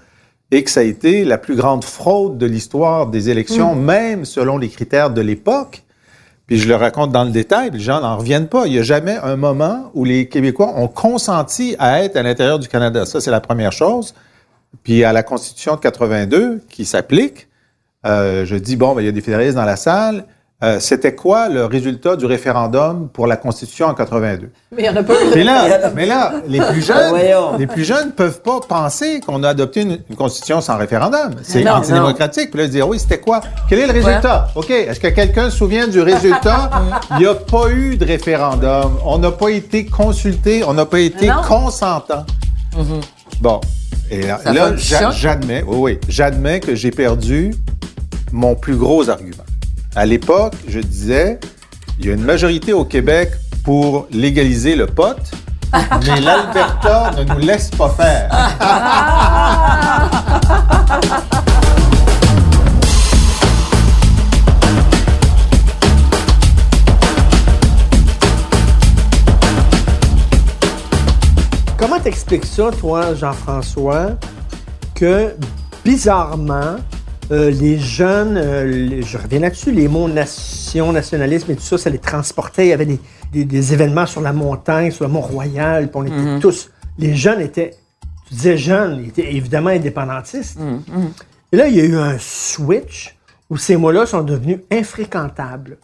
[0.52, 3.82] et que ça a été la plus grande fraude de l'histoire des élections, Mm.
[3.82, 5.84] même selon les critères de l'époque.
[6.48, 8.66] Puis je le raconte dans le détail, les gens n'en reviennent pas.
[8.66, 12.58] Il n'y a jamais un moment où les Québécois ont consenti à être à l'intérieur
[12.58, 13.06] du Canada.
[13.06, 14.16] Ça, c'est la première chose.
[14.82, 17.49] Puis à la Constitution de 82 qui s'applique,
[18.06, 20.26] euh, je dis, bon, ben, il y a des fédéralistes dans la salle.
[20.62, 24.50] Euh, C'était quoi le résultat du référendum pour la Constitution en 82?
[24.76, 25.28] Mais il n'y en a pas eu.
[25.34, 27.58] Mais là, mais là les plus jeunes, Voyons.
[27.58, 31.32] les plus jeunes peuvent pas penser qu'on a adopté une, une constitution sans référendum.
[31.44, 32.52] C'est antidémocratique.
[32.52, 33.40] Puis là, dire oui, c'était quoi?
[33.70, 34.50] Quel est le résultat?
[34.56, 34.70] Ok.
[34.70, 36.70] Est-ce que quelqu'un se souvient du résultat?
[37.12, 38.98] Il n'y a pas eu de référendum.
[39.06, 40.66] On n'a pas été consulté.
[40.68, 41.36] On n'a pas été Non.
[41.48, 42.26] consentant.
[43.40, 43.62] Bon.
[44.12, 44.40] Et là,
[45.12, 47.54] j'admets, oui, oui, j'admets que j'ai perdu
[48.32, 49.44] mon plus gros argument.
[49.96, 51.40] À l'époque, je disais,
[52.00, 53.32] il y a une majorité au Québec
[53.64, 55.18] pour légaliser le pot,
[55.74, 58.30] mais l'Alberta ne nous laisse pas faire.
[71.78, 74.12] Comment t'expliques ça, toi, Jean-François,
[74.96, 75.36] que
[75.84, 76.76] bizarrement,
[77.32, 81.78] euh, les jeunes, euh, les- je reviens là-dessus, les mots nation, nationalisme et tout ça,
[81.78, 82.66] ça les transportait.
[82.66, 83.00] Il y avait des,
[83.32, 86.72] des- des événements sur la montagne, sur le Mont-Royal, puis on était tous.
[86.98, 87.76] Les jeunes étaient,
[88.28, 90.58] tu disais jeunes, ils étaient évidemment indépendantistes.
[91.52, 93.16] Et là, il y a eu un switch
[93.50, 95.78] où ces mots-là sont devenus infréquentables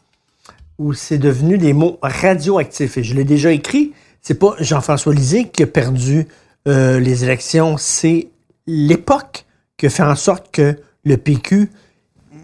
[0.77, 2.97] où c'est devenu des mots radioactifs.
[2.97, 6.27] Et je l'ai déjà écrit, c'est pas Jean-François Lisée qui a perdu
[6.67, 8.27] euh, les élections, c'est
[8.67, 9.45] l'époque
[9.77, 11.69] qui a fait en sorte que le PQ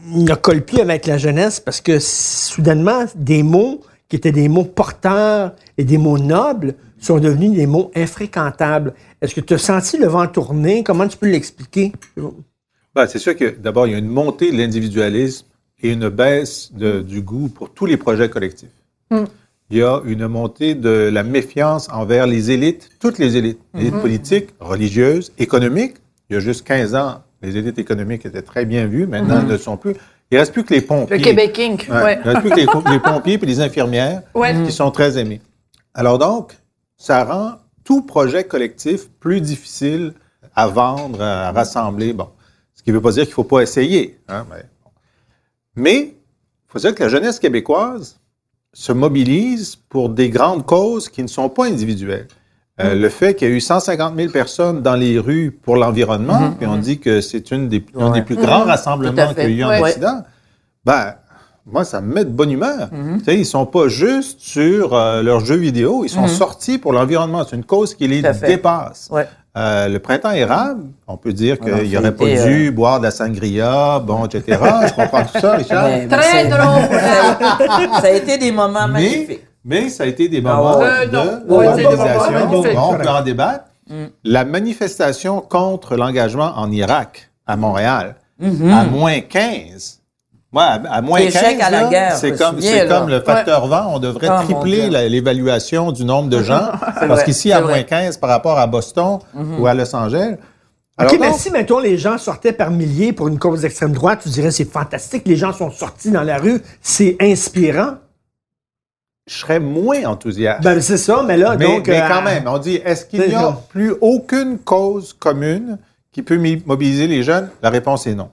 [0.08, 4.64] ne colle plus avec la jeunesse parce que soudainement, des mots qui étaient des mots
[4.66, 8.94] porteurs et des mots nobles sont devenus des mots infréquentables.
[9.22, 10.84] Est-ce que tu as senti le vent tourner?
[10.84, 11.92] Comment tu peux l'expliquer?
[12.96, 15.46] Ben, c'est sûr que d'abord, il y a une montée de l'individualisme
[15.82, 18.70] et une baisse de- du goût pour tous les projets collectifs.
[19.12, 23.84] Il y a une montée de la méfiance envers les élites, toutes les élites, les
[23.88, 25.96] élites politiques, religieuses, économiques.
[26.30, 29.46] Il y a juste 15 ans, les élites économiques étaient très bien vues, maintenant elles
[29.48, 29.94] ne le sont plus.
[30.30, 31.18] Il ne reste plus que les pompiers.
[31.18, 31.88] Le Québec Inc.
[31.90, 32.04] Ouais.
[32.04, 32.20] Ouais.
[32.24, 34.56] Il ne reste plus que les, pompiers et les infirmières Ouais.
[34.66, 35.42] qui sont très aimés.
[35.94, 36.56] Alors donc,
[36.98, 40.14] ça rend tout projet collectif plus difficile
[40.56, 42.14] à vendre, à rassembler.
[42.14, 42.30] Bon,
[42.76, 44.20] ce qui ne veut pas dire qu'il ne faut pas essayer.
[44.30, 44.92] hein, mais bon.
[45.76, 46.14] Mais il
[46.68, 48.18] faut dire que la jeunesse québécoise
[48.74, 52.28] se mobilise pour des grandes causes qui ne sont pas individuelles.
[52.84, 56.52] Euh, Le fait qu'il y a eu 150 000 personnes dans les rues pour l'environnement,
[56.58, 59.46] puis on dit que c'est une des, un des plus grands Tout rassemblements qu'il y
[59.46, 59.82] a eu en Ouais.
[59.82, 60.24] Occident,
[60.86, 61.16] ben,
[61.66, 62.90] moi, ça me met de bonne humeur.
[63.20, 66.92] Tu sais, ils sont pas juste sur euh, leurs jeux vidéo, ils sont sortis pour
[66.94, 67.44] l'environnement.
[67.48, 69.10] C'est une cause qui les dépasse.
[69.12, 69.28] Ouais.
[69.58, 73.12] Euh, le printemps érable, on peut dire qu'il n'aurait pas été, dû boire de la
[73.12, 74.58] sangria, bon, etc.
[74.88, 75.86] Je comprends tout ça, Richard.
[75.88, 76.90] Ouais, mais Très drôle.
[78.02, 79.42] Ça a été des moments Mais, magnifiques.
[79.64, 80.86] Mais ça a été des Ah moments ouais.
[80.86, 81.58] Euh, de non.
[81.58, 82.48] Ouais, mobilisation.
[82.50, 83.66] Bon, on peut en débattre.
[83.90, 84.06] Mm.
[84.24, 88.74] La manifestation contre l'engagement en Irak, à Montréal, Mm-hmm.
[88.74, 90.00] à moins 15,
[90.52, 93.20] Moi, à, moins Échec 15, à la là, guerre, je c'est me comme, souviens, le
[93.22, 93.92] facteur vent.
[93.94, 96.72] On devrait Oh, tripler l'évaluation du nombre de gens.
[97.08, 99.20] parce qu'ici, à moins 15 par rapport à Boston
[99.60, 100.38] ou à Los Angeles.
[100.98, 104.22] Alors OK, mais si, mettons, les gens sortaient par milliers pour une cause d'extrême droite,
[104.24, 107.92] tu dirais c'est fantastique, les gens sont sortis dans la rue, c'est inspirant.
[109.32, 110.62] Je serais moins enthousiaste.
[110.62, 111.88] Ben, c'est ça, mais là, mais, donc.
[111.88, 113.62] mais euh, quand même, on dit, est-ce qu'il n'y a ça.
[113.70, 115.78] plus aucune cause commune
[116.12, 117.50] qui peut mobiliser les jeunes?
[117.62, 118.30] La réponse est non.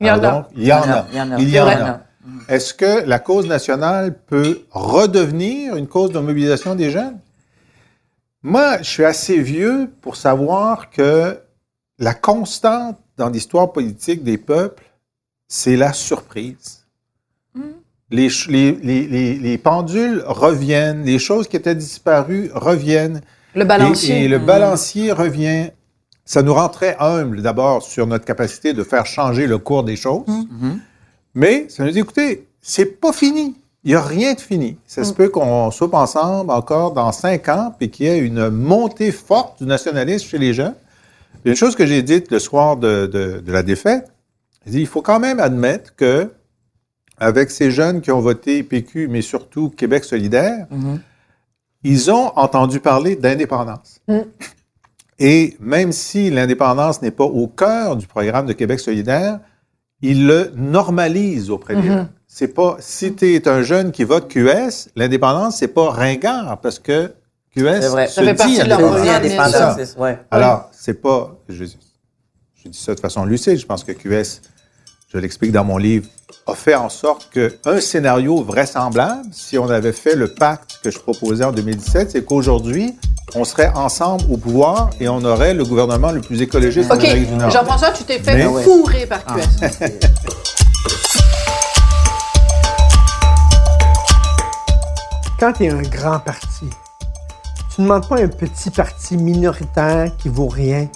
[0.00, 0.18] Il y en a.
[0.18, 1.06] donc, il y en a.
[1.12, 1.38] Il y en a.
[1.38, 1.74] Il y C'est en vrai.
[1.74, 2.02] a.
[2.48, 7.18] Est-ce que la cause nationale peut redevenir une cause de mobilisation des jeunes?
[8.42, 11.38] Moi, je suis assez vieux pour savoir que
[12.00, 14.90] la constante dans l'histoire politique des peuples,
[15.46, 16.81] c'est la surprise.
[18.12, 23.20] Les, ch- les, les, les, les pendules reviennent, les choses qui étaient disparues reviennent.
[23.54, 24.24] Le Et, balancier.
[24.24, 25.70] et le balancier revient.
[26.24, 29.96] Ça nous rend très humbles d'abord sur notre capacité de faire changer le cours des
[29.96, 30.24] choses.
[31.34, 33.56] Mais ça nous dit, écoutez, c'est pas fini.
[33.84, 34.76] Il n'y a rien de fini.
[34.86, 38.48] Ça se peut qu'on soupe ensemble encore dans cinq ans puis qu'il y ait une
[38.48, 40.74] montée forte du nationalisme chez les jeunes.
[41.44, 44.12] Une chose que j'ai dite le soir de, de- de la défaite,
[44.64, 46.30] j'ai dit, il faut quand même admettre que
[47.18, 50.66] avec ces jeunes qui ont voté PQ, mais surtout Québec solidaire,
[51.84, 54.00] ils ont entendu parler d'indépendance.
[55.18, 59.38] Et même si l'indépendance n'est pas au cœur du programme de Québec solidaire,
[60.00, 62.08] ils le normalisent auprès des jeunes.
[62.26, 66.78] C'est pas, si tu es un jeune qui vote QS, l'indépendance, c'est pas ringard parce
[66.78, 67.12] que
[67.54, 68.06] QS C'est vrai.
[68.08, 69.76] se Ça fait dit partie de leur indépendant.
[69.98, 70.18] ouais.
[70.30, 71.36] Alors, c'est pas.
[71.48, 71.66] Je,
[72.64, 73.58] je dis ça de façon lucide.
[73.58, 74.40] Je pense que QS,
[75.12, 76.06] je l'explique dans mon livre,
[76.46, 80.98] a fait en sorte qu'un scénario vraisemblable, si on avait fait le pacte que je
[80.98, 82.96] proposais en 2017, c'est qu'aujourd'hui,
[83.34, 86.98] on serait ensemble au pouvoir et on aurait le gouvernement le plus écologiste OK.
[86.98, 87.50] en Amérique du Nord.
[87.50, 89.42] Jean-François, tu t'es fait Mais- fourrer par QS.
[95.38, 96.70] quand tu es un grand parti,
[97.74, 100.88] tu ne demandes pas un petit parti minoritaire qui vaut rien.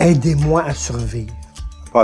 [0.00, 1.34] Aidez-moi à survivre.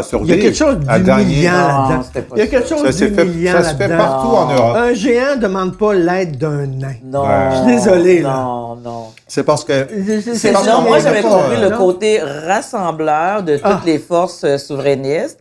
[0.03, 2.03] Pas à Il y a quelque chose d'humiliant là-dedans.
[2.35, 4.05] Il y a quelque chose d'humiliant ça se fait là-dedans.
[4.05, 4.77] partout en Europe.
[4.77, 6.95] Un géant ne demande pas l'aide d'un nain.
[7.05, 7.25] Non.
[7.51, 8.35] Je suis désolé, là.
[8.35, 9.07] Non, non.
[9.27, 9.87] C'est parce que
[10.35, 13.83] C'est parce non, moi j'avais compris euh, le côté rassembleur de toutes Ah.
[13.85, 15.41] les forces euh, souverainistes.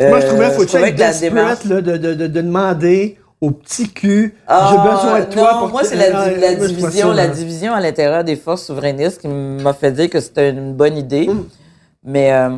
[0.00, 1.58] Moi, je Euh, trouvais faut trouvais être que la démarche.
[1.60, 5.52] desperate là, de, de, de, de demander au petit cul Ah, j'ai besoin de toi
[5.54, 9.20] non, pour moi c'est la, Ah, la division, la division à l'intérieur des forces souverainistes
[9.20, 11.26] qui m'a fait dire que c'était une bonne idée.
[11.28, 11.44] Mm.
[12.04, 12.50] Mais euh,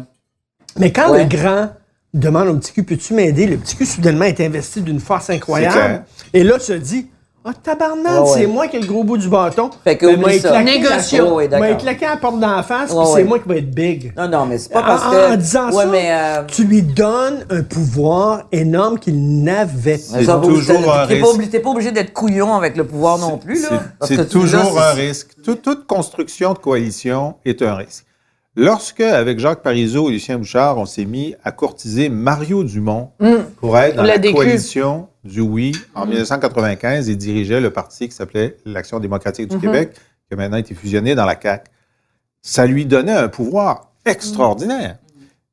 [0.79, 1.23] Mais quand Ouais.
[1.25, 1.71] le grand
[2.13, 3.47] demande au petit cul, peux-tu m'aider?
[3.47, 6.05] Le petit cul, soudainement, est investi d'une force incroyable.
[6.33, 7.09] Et là, se dit,
[7.45, 8.41] ah, tabarnak, Ouais, ouais.
[8.41, 9.69] c'est moi qui ai le gros bout du bâton.
[9.85, 10.49] Fait que Ben, oublie moi, il ça.
[10.51, 11.77] Oh, Moi, il d'accord.
[11.79, 13.25] claquait à la porte d'en face, puis Ouais, c'est ouais.
[13.25, 14.13] moi qui vais être big.
[14.17, 15.33] Non, non, mais c'est pas En, parce que.
[15.33, 16.09] en disant ouais, ça, mais.
[16.11, 20.03] euh, tu lui donnes un pouvoir énorme qu'il n'avait pas.
[20.21, 21.27] C'est toujours t'es- un risque.
[21.27, 23.83] obligé- T'es pas obligé d'être couillon avec le pouvoir non plus, là.
[24.03, 25.33] C'est- tu- toujours un risque.
[25.45, 28.07] Tout- toute construction de coalition est un risque.
[28.57, 33.11] Lorsque, avec Jacques Parizeau et Lucien Bouchard, on s'est mis à courtiser Mario Dumont
[33.57, 38.57] pour être dans La coalition du Oui en 1995, il dirigeait le parti qui s'appelait
[38.65, 41.69] l'Action démocratique du Québec, qui a maintenant été fusionné dans la CAQ.
[42.43, 44.99] Ça lui donnait un pouvoir extraordinaire.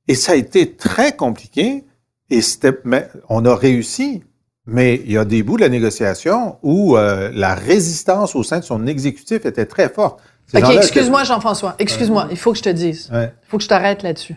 [0.07, 1.85] Et ça a été très compliqué.
[2.29, 2.41] Et
[2.83, 4.23] mais on a réussi.
[4.67, 8.59] Mais il y a des bouts de la négociation où euh, la résistance au sein
[8.59, 10.21] de son exécutif était très forte.
[10.51, 11.75] Ces OK, excuse-moi, Jean-François.
[11.79, 12.27] Excuse-moi.
[12.31, 13.09] Il faut que je te dise.
[13.13, 13.33] Ouais.
[13.43, 14.35] Il faut que je t'arrête là-dessus.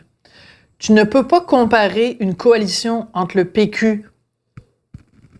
[0.78, 4.04] Tu ne peux pas comparer une coalition entre le PQ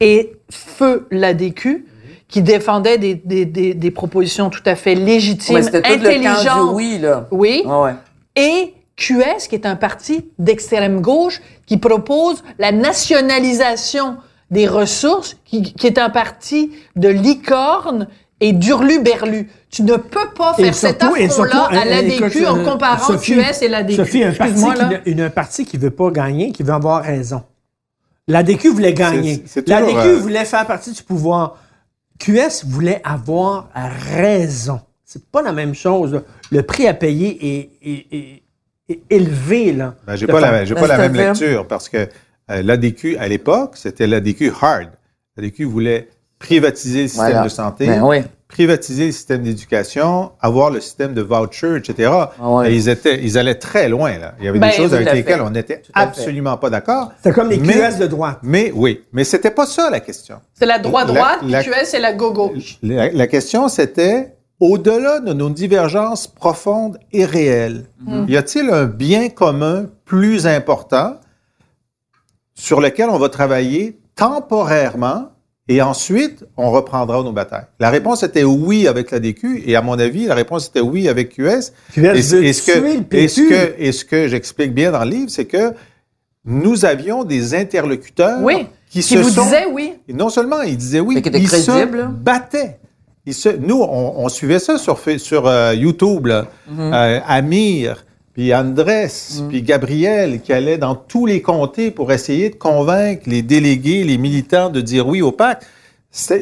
[0.01, 1.87] et Feu l'ADQ
[2.29, 6.71] qui défendait des, des, des, des propositions tout à fait légitimes, Ouais, intelligentes.
[6.75, 7.29] oui, là.
[7.31, 7.63] Oui.
[7.65, 7.95] Ouais.
[8.37, 14.17] Et QS, qui est un parti d'extrême gauche, qui propose la nationalisation
[14.51, 18.09] des ressources, qui, qui est un parti de licorne
[18.41, 19.49] et d'urlu-berlu.
[19.71, 23.07] Tu ne peux pas faire cet et affront-là à euh, l'ADQ écoute, en euh, comparant
[23.07, 23.97] Sophie, QS et l'ADQ.
[23.97, 24.55] Sophie, un parti,
[25.05, 27.43] qui, ne- un parti qui veut pas gagner, qui veut avoir raison.
[28.29, 29.45] L'ADQ voulait gagner.
[29.67, 31.59] L'ADQ euh, voulait faire partie du pouvoir.
[32.19, 34.81] QS voulait avoir raison.
[35.05, 36.23] C'est pas la même chose.
[36.51, 38.43] Le prix à payer est, est- est-
[38.89, 39.73] est élevé.
[39.73, 41.49] Là, Ben, j'ai pas faire- la, j'ai Ben, pas la même c'est-à-dire?
[41.49, 42.09] lecture parce que
[42.51, 44.89] euh, l'ADQ, à l'époque, c'était l'ADQ hard.
[45.37, 46.09] L'ADQ voulait
[46.45, 47.45] privatiser le système Voilà.
[47.45, 48.19] de santé, Ben oui.
[48.49, 52.13] privatiser le système d'éducation, avoir le système de voucher, etc.
[52.39, 52.71] Ah ouais.
[52.71, 54.19] Et ils, étaient, ils allaient très loin.
[54.19, 54.35] Là.
[54.39, 57.13] Il y avait Ben, des choses tout avec lesquelles on n'était absolument pas d'accord.
[57.23, 58.41] C'est comme les Mais- QS de droite.
[58.43, 60.37] Mais oui, mais c'était pas ça la question.
[60.53, 62.79] C'est la droite-droite, La- puis la- QS, c'est la go-gauche.
[62.83, 67.87] La, la question, c'était, au-delà de nos divergences profondes et réelles,
[68.29, 71.17] y a-t-il un bien commun plus important
[72.55, 75.31] sur lequel on va travailler temporairement
[75.69, 77.65] et ensuite, on reprendra nos batailles.
[77.81, 81.09] La réponse était oui avec la DQ, et à mon avis, la réponse était oui
[81.09, 81.73] avec QS.
[81.95, 85.31] QS et, ce que, et ce que, et ce que j'explique bien dans le livre,
[85.31, 85.73] c'est que
[86.45, 88.67] nous avions des interlocuteurs Oui.
[88.91, 89.45] qui, Qui se vous sont...
[89.45, 89.95] disait oui.
[90.07, 92.03] Et non seulement ils disaient oui, Mais ils crédibles.
[92.03, 92.77] se battaient.
[93.27, 94.99] Ils se, nous, on, on suivait ça sur,
[95.47, 96.47] euh, YouTube, là.
[96.69, 96.93] Mhm.
[96.93, 98.04] Euh, Amir,
[98.35, 99.09] puis Andrés,
[99.49, 104.19] puis Gabriel, qui allaient dans tous les comtés pour essayer de convaincre les délégués, les
[104.19, 105.65] militants de dire oui au pacte.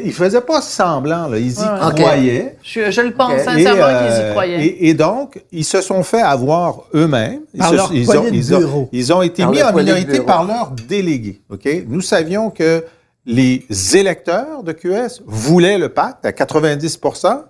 [0.04, 1.38] Ils faisaient pas semblant, là.
[1.38, 2.56] ils y Ouais, croyaient.
[2.62, 4.64] Je, je le pense sincèrement qu'ils y euh, croyaient.
[4.66, 7.40] Et, et donc, ils se sont fait avoir eux-mêmes.
[7.54, 7.94] Ils, se- ont, de
[8.34, 8.88] ils, ont, bureau.
[8.92, 11.40] ils ont été Par mis en minorité par leurs délégués.
[11.50, 12.84] Ok, Nous savions que
[13.24, 13.64] les
[13.94, 16.98] électeurs de QS voulaient le pacte à 90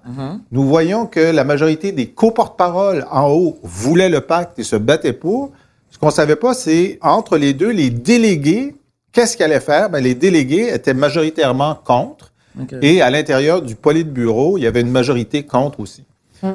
[0.04, 0.40] Mhm.
[0.50, 5.12] Nous voyons que la majorité des co-porte-paroles en haut voulaient le pacte et se battaient
[5.14, 5.52] pour.
[5.90, 8.74] Ce qu'on savait pas, c'est entre les deux, les délégués,
[9.12, 9.88] qu'est-ce qu'ils allaient faire?
[9.90, 12.32] Ben, les délégués étaient majoritairement contre.
[12.82, 16.04] Et à l'intérieur du Politburo, il y avait une majorité contre aussi.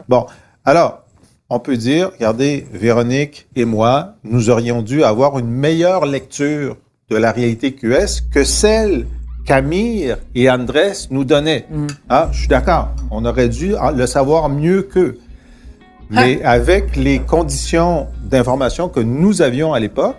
[0.07, 0.27] Bon,
[0.63, 1.03] alors,
[1.49, 6.77] on peut dire, regardez, Véronique et moi, nous aurions dû avoir une meilleure lecture
[7.09, 9.07] de la réalité QS que celle
[9.45, 11.65] qu'Amir et Andrés nous donnaient.
[12.09, 15.17] Ah, je suis d'accord, on aurait dû le savoir mieux qu'eux.
[16.09, 20.17] Mais avec les conditions d'information que nous avions à l'époque,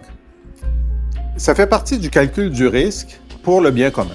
[1.37, 4.15] ça fait partie du calcul du risque pour le bien commun.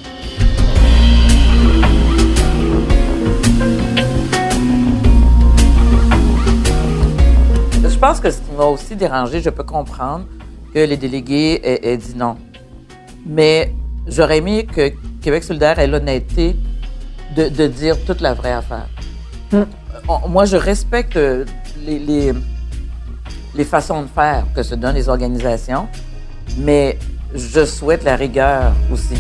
[7.84, 10.26] Je pense que ce qui m'a aussi dérangé, je peux comprendre
[10.74, 12.36] que les délégués aient, aient dit non.
[13.26, 13.74] Mais
[14.08, 16.56] j'aurais aimé que Québec solidaire ait l'honnêteté
[17.36, 18.88] de, de dire toute la vraie affaire.
[20.08, 22.34] On- moi, je respecte les, les,
[23.56, 25.88] les façons de faire que se donnent les organisations,
[26.58, 26.98] mais
[27.34, 29.16] je souhaite la rigueur aussi.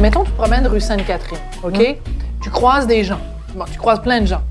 [0.00, 1.74] Mettons, tu te promènes rue Sainte-Catherine, OK?
[1.78, 1.94] Hum.
[2.42, 3.18] Tu croises des gens.
[3.54, 4.42] Bon, tu croises plein de gens.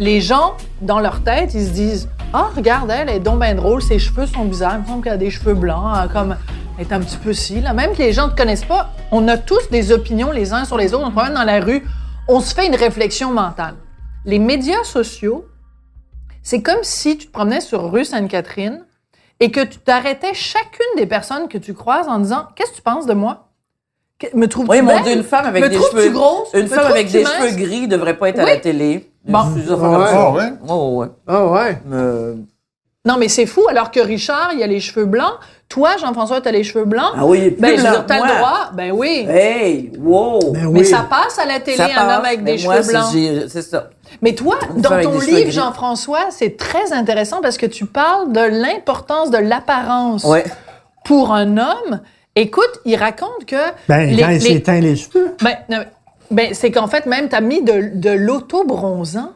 [0.00, 3.80] Les gens, dans leur tête, ils se disent Ah, regarde, elle, est donc bien drôle,
[3.80, 6.36] ses cheveux sont bizarres, il me semble qu'elle a des cheveux blancs, hein, comme
[6.76, 7.60] elle est un petit peu si.
[7.60, 10.64] Même que les gens ne te connaissent pas, on a tous des opinions les uns
[10.64, 11.86] sur les autres, on se promène dans la rue,
[12.26, 13.76] on se fait une réflexion mentale.
[14.24, 15.46] Les médias sociaux,
[16.42, 18.84] c'est comme si tu te promenais sur rue Sainte-Catherine
[19.38, 22.82] et que tu t'arrêtais chacune des personnes que tu croises en disant Qu'est-ce que tu
[22.82, 23.43] penses de moi?
[24.34, 25.00] Me trouves-tu Oui, mon?
[25.02, 26.10] Dieu, une femme avec Me des cheveux.
[26.10, 26.48] grosse?
[26.54, 27.32] Une Me femme avec des mince?
[27.38, 28.50] cheveux gris devrait pas être à Oui.
[28.50, 29.10] la télé.
[29.26, 29.38] Bon.
[29.38, 30.52] Ah ouais?
[30.68, 31.06] Oh, ouais.
[31.26, 31.78] Ah ouais.
[33.06, 35.34] Non, mais c'est fou, alors que Richard, il a les cheveux blancs.
[35.68, 37.12] Toi, Jean-François, tu as les cheveux blancs?
[37.14, 38.70] Ah oui, plus ben, je t'as le droit.
[38.72, 39.26] Ben oui.
[39.28, 40.52] Hey, wow!
[40.52, 40.86] Ben Mais oui.
[40.86, 43.48] ça passe à la télé, Ça un passe, homme avec mais des moi, cheveux blancs.
[43.48, 43.90] C'est ça.
[44.22, 45.50] Mais toi, Une dans ton livre.
[45.50, 50.44] Jean-François, c'est très intéressant parce que tu parles de l'importance de l'apparence Ouais.
[51.04, 52.00] pour un homme.
[52.36, 53.56] Écoute, il raconte que...
[53.88, 55.36] Ben, les- quand il les- s'est teint les cheveux.
[55.42, 55.56] Ben,
[56.30, 59.32] ben, c'est qu'en fait, même, tu as mis de, de l'auto-bronzant.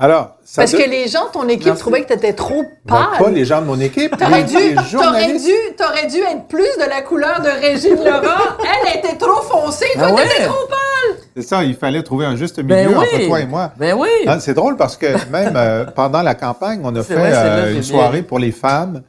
[0.00, 1.80] Alors, ça Parce que les gens de ton équipe Merci.
[1.80, 3.18] trouvaient que tu étais trop Ben, pâle.
[3.24, 4.16] pas les gens de mon équipe.
[4.16, 4.54] T'aurais dû,
[4.92, 8.38] t'aurais dû, t'aurais dû être plus de la couleur de Régine Laurent.
[8.86, 10.46] Elle était trop foncée, toi, Ah t'étais ouais?
[10.46, 11.16] trop pâle.
[11.34, 12.94] C'est ça, il fallait trouver un juste milieu Ben oui.
[12.94, 13.72] entre toi et moi.
[13.76, 14.08] Ben oui.
[14.28, 17.34] Ah, c'est drôle parce que même euh, pendant la campagne, on a fait vrai, c'est
[17.34, 19.02] là, euh, une soirée pour les femmes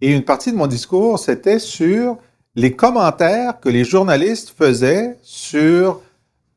[0.00, 2.16] et une partie de mon discours, c'était sur
[2.54, 6.00] les commentaires que les journalistes faisaient sur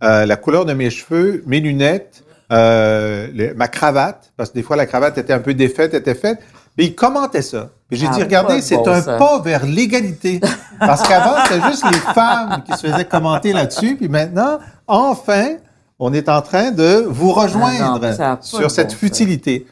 [0.04, 4.64] euh, la couleur de mes cheveux, mes lunettes, euh, les- ma cravate, parce que des
[4.64, 6.40] fois la cravate était un peu défaite, était faite.
[6.78, 7.70] Mais ils commentaient ça.
[7.90, 9.18] Puis j'ai Ah, dit, regardez, c'est bon, un ça.
[9.18, 10.42] pas vers l'égalité.
[10.78, 13.96] Parce qu'avant, c'était juste les femmes qui se faisaient commenter là-dessus.
[13.96, 15.56] Puis maintenant, enfin,
[15.98, 19.66] on est en train de vous rejoindre Ah non, de sur cette bon futilité.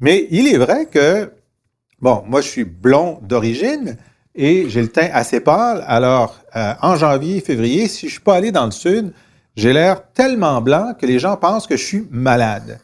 [0.00, 1.30] Mais il est vrai que,
[2.00, 3.98] bon, moi, je suis blond d'origine
[4.36, 5.84] et j'ai le teint assez pâle.
[5.86, 9.12] Alors, euh, en janvier, février, si je suis pas allé dans le sud,
[9.56, 12.78] j'ai l'air tellement blanc que les gens pensent que je suis malade.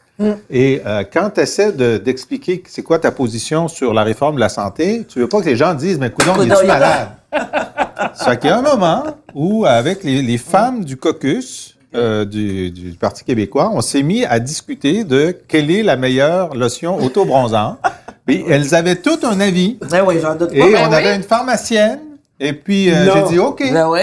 [0.49, 4.39] Et euh, quand tu essaies de- d'expliquer c'est quoi ta position sur la réforme de
[4.39, 7.09] la santé, tu veux pas que les gens disent, mais es-tu il est malade?
[8.15, 12.25] Ça fait qu'il y a un moment où, avec les, les femmes du caucus euh,
[12.25, 16.97] du, du Parti québécois, on s'est mis à discuter de quelle est la meilleure lotion
[17.03, 17.79] auto-bronzante.
[18.25, 19.77] Puis elles avaient tout un avis.
[19.89, 20.55] Ben oui, j'en doute pas.
[20.55, 20.95] Et ben on oui.
[20.95, 21.99] avait une pharmacienne.
[22.39, 23.63] Et puis, euh, j'ai dit OK.
[23.71, 24.01] Ben oui.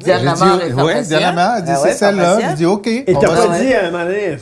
[0.00, 1.04] Diane J'ai Lamar dit, est ouais, pharmacienne.
[1.04, 2.38] Diane Lamar a dit, Ben c'est celle-là.
[2.48, 2.86] J'ai dit, OK.
[2.86, 4.36] Et t'as pas dit à un moment donné,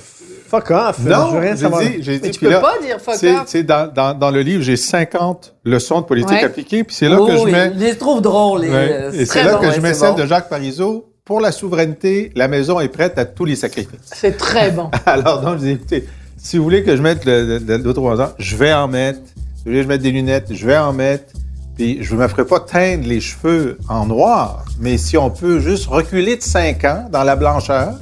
[0.49, 0.99] fuck off.
[1.01, 3.43] Non, j'ai dit, j'ai dit, Mais tu peux là, pas dire fuck off.
[3.47, 6.45] c'est dans, dans, dans le livre, j'ai 50 leçons de politique Ouais.
[6.45, 7.73] appliquée, puis c'est là Oh, que je oui, mets...
[7.75, 8.63] Je les trouve drôles.
[8.63, 8.89] les- Ouais.
[8.93, 10.19] euh, Et c'est là que je mets celle bon.
[10.19, 11.07] de Jacques Parizeau.
[11.25, 14.01] Pour la souveraineté, la maison est prête à tous les sacrifices.
[14.05, 14.91] C'est très bon.
[15.07, 16.05] Alors, donc, je dis, écoutez,
[16.43, 19.21] si vous voulez que je mette le- le- l'auto-bronzant, je vais en mettre.
[19.27, 21.33] Si vous voulez que je mette des lunettes, je vais en mettre.
[21.77, 25.61] Puis je ne me ferai pas teindre les cheveux en noir, mais si on peut
[25.61, 27.95] juste reculer de 5 ans dans la blancheur,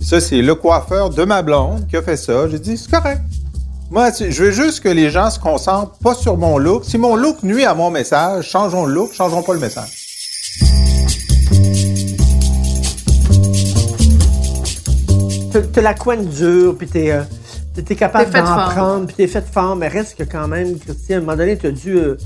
[0.00, 2.48] ça, c'est le coiffeur de ma blonde qui a fait ça.
[2.48, 3.20] J'ai dit, c'est correct.
[3.90, 6.84] Moi, je veux juste que les gens se concentrent pas sur mon look.
[6.84, 10.08] Si mon look nuit à mon message, changeons le look, changeons pas le message.
[15.72, 17.22] T'as- la couenne dure, puis t'es euh,
[17.80, 18.70] t'es- capable d'en fort.
[18.70, 21.56] prendre, puis t'es faite fort, mais reste que quand même, Christian, à un moment donné,
[21.56, 22.16] t'as dû euh,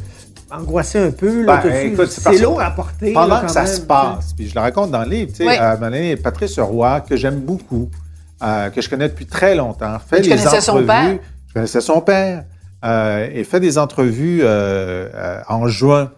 [0.50, 1.42] angoisser un peu.
[1.44, 3.12] Là, Ben, T'as dû- écoute, c'est lourd à porter.
[3.12, 5.38] Pendant là, que ça même, se passe, puis je le raconte dans le livre, tu
[5.38, 5.54] sais, Oui.
[5.56, 7.88] à un moment donné, Patrice Roy, que j'aime beaucoup,
[8.42, 10.86] euh, que je connais depuis très longtemps, fait Tu des connaissais son entrevues.
[10.86, 11.18] père?
[11.48, 12.44] Je connaissais son père.
[12.84, 16.12] euh, et fait des entrevues euh, euh, en juin.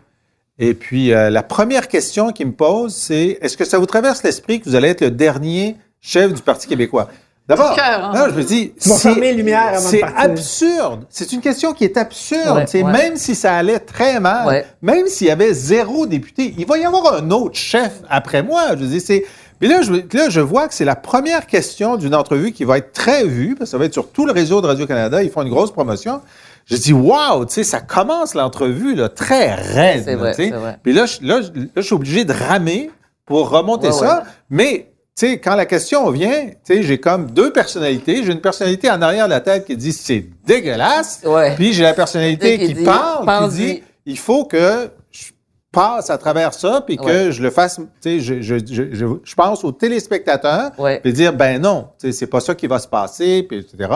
[0.58, 4.22] Et puis, euh, la première question qu'il me pose, c'est est-ce que ça vous traverse
[4.24, 7.08] l'esprit que vous allez être le dernier chef du Parti québécois?
[7.48, 8.12] D'abord, hein?
[8.14, 11.06] non, je me dis, c'est- absurde.
[11.08, 12.56] C'est une question qui est absurde.
[12.58, 12.92] Ouais, C'est ouais.
[12.92, 14.66] Même si ça allait très mal, Ouais.
[14.82, 18.76] même s'il y avait zéro député, il va y avoir un autre chef après moi.
[18.78, 19.24] Je dis, c'est.
[19.60, 22.78] Mais là je, là, je vois que c'est la première question d'une entrevue qui va
[22.78, 25.22] être très vue, parce que ça va être sur tout le réseau de Radio-Canada.
[25.22, 26.20] Ils font une grosse promotion.
[26.66, 30.02] Je dis, waouh, tu sais, ça commence l'entrevue là, très raide.
[30.04, 30.50] C'est là, vrai, tu sais.
[30.50, 30.78] c'est vrai.
[30.82, 32.90] Puis là, je, là, je- là, je suis obligé de ramer
[33.24, 34.18] pour remonter Ouais, ça.
[34.18, 34.22] ouais.
[34.50, 34.87] Mais,
[35.18, 38.22] sais, quand la question vient, tu sais, j'ai comme deux personnalités.
[38.24, 41.22] J'ai une personnalité en arrière de la tête qui dit c'est dégueulasse.
[41.24, 41.54] Ouais.
[41.56, 45.26] Puis j'ai la personnalité Qui qui, dit, parle, qui dit il faut que je
[45.70, 47.32] passe à travers ça, puis que Ouais.
[47.32, 51.00] je le fasse, tu sais, je, je, je, je, je pense aux téléspectateurs, Ouais.
[51.00, 53.90] puis dire ben non, tu sais, c'est pas ça qui va se passer, puis etc.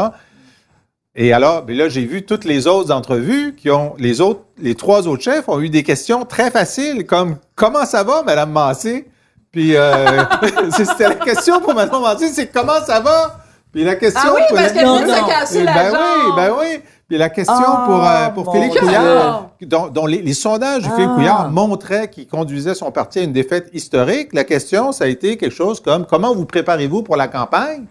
[1.14, 4.74] Et alors, ben là, j'ai vu toutes les autres entrevues qui ont, les autres, les
[4.74, 9.06] trois autres chefs ont eu des questions très faciles, comme comment ça va, Madame Massé?
[9.52, 10.22] Puis euh,
[10.70, 13.38] c'était la question pour Madame Massé, c'est comment ça va?
[13.72, 15.90] Puis la question Ah oui, pour parce la- qu'elle vient de se casser ben la
[15.90, 15.96] oui,
[16.26, 16.36] jambe.
[16.36, 16.82] ben oui.
[17.08, 18.78] Puis la question Ah, pour, euh, pour Philippe.
[18.78, 21.14] Couillard, dont, dont les, les sondages de Philippe Ah.
[21.14, 24.32] Couillard montraient qu'il conduisait son parti à une défaite historique.
[24.32, 27.84] La question, ça a été quelque chose comme comment vous préparez-vous pour la campagne?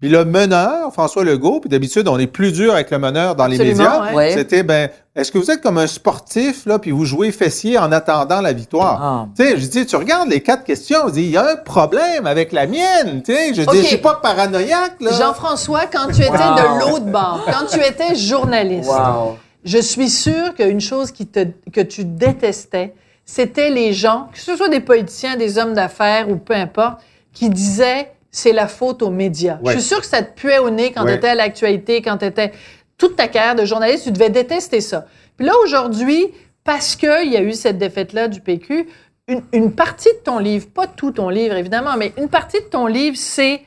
[0.00, 3.46] Puis le meneur, François Legault, puis d'habitude, on est plus dur avec le meneur dans
[3.46, 4.12] les médias.
[4.12, 4.32] ouais.
[4.32, 7.90] C'était, ben, est-ce que vous êtes comme un sportif, là, puis vous jouez fessier en
[7.90, 9.00] attendant la victoire?
[9.02, 9.26] Ah.
[9.34, 11.56] Tu sais, je dis, tu regardes les quatre questions, je dis, il y a un
[11.56, 13.54] problème avec la mienne, tu sais.
[13.54, 15.12] Je dis, je suis pas paranoïaque, là.
[15.12, 16.36] Jean-François, quand tu étais Wow.
[16.56, 19.38] de l'autre bord, quand tu étais journaliste, Wow.
[19.64, 24.54] je suis sûre qu'une chose qui te, que tu détestais, c'était les gens, que ce
[24.54, 26.98] soit des politiciens, des hommes d'affaires ou peu importe,
[27.32, 29.58] qui disaient c'est la faute aux médias.
[29.62, 29.74] Ouais.
[29.74, 31.12] Je suis sûre que ça te puait au nez quand Ouais.
[31.12, 32.52] tu étais à l'actualité, quand tu étais
[32.98, 35.06] toute ta carrière de journaliste, tu devais détester ça.
[35.36, 36.32] Puis là, aujourd'hui,
[36.64, 38.88] parce qu'il y a eu cette défaite-là du PQ,
[39.28, 42.66] une, une partie de ton livre, pas tout ton livre évidemment, mais une partie de
[42.66, 43.62] ton livre, c'est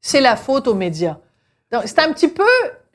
[0.00, 1.16] c'est la faute aux médias.
[1.72, 2.44] Donc, c'est un petit peu,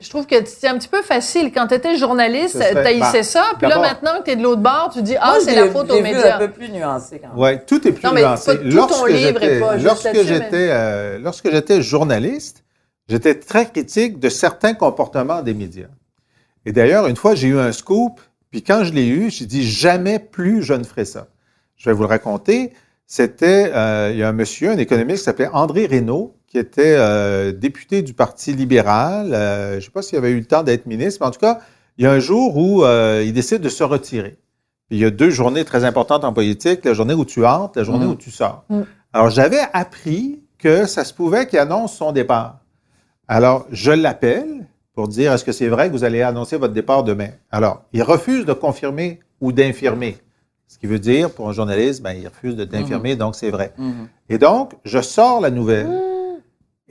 [0.02, 1.52] je trouve que c'est un petit peu facile.
[1.52, 4.42] Quand tu étais journaliste, serait- t'haïssais bah, ça, puis là, maintenant que tu es de
[4.42, 6.36] l'autre bord, tu dis, ah, c'est la faute aux vu médias.
[6.36, 7.38] un peu plus nuancé quand même.
[7.38, 8.56] Oui, tout est plus Non, mais nuancé.
[8.56, 12.64] pas tout ton livre est pas juste lorsque mais- j'étais, euh, lorsque j'étais journaliste,
[13.08, 15.88] j'étais très critique de certains comportements des médias.
[16.66, 19.66] Et d'ailleurs, une fois, j'ai eu un scoop, puis quand je l'ai eu, j'ai dit
[19.68, 21.28] jamais plus je ne ferai ça.
[21.76, 22.72] Je vais vous le raconter.
[23.06, 26.96] C'était, euh, il y a un monsieur, un économiste qui s'appelait André Reynaud, qui était
[26.98, 29.32] euh, député du Parti libéral.
[29.32, 31.40] Euh, je ne sais pas s'il avait eu le temps d'être ministre, mais en tout
[31.40, 31.60] cas,
[31.96, 34.36] il y a un jour où euh, il décide de se retirer.
[34.86, 37.78] Puis il y a deux journées très importantes en politique, la journée où tu entres,
[37.78, 38.10] la journée Mm.
[38.10, 38.64] où tu sors.
[38.68, 38.82] Mm.
[39.14, 42.58] Alors, j'avais appris que ça se pouvait qu'il annonce son départ.
[43.28, 47.02] Alors, je l'appelle pour dire, est-ce que c'est vrai que vous allez annoncer votre départ
[47.02, 47.30] demain?
[47.50, 50.18] Alors, il refuse de confirmer ou d'infirmer.
[50.68, 53.72] Ce qui veut dire, pour un journaliste, ben, il refuse de d'infirmer, donc c'est vrai.
[53.78, 54.08] Mhm.
[54.28, 56.11] Et donc, je sors la nouvelle.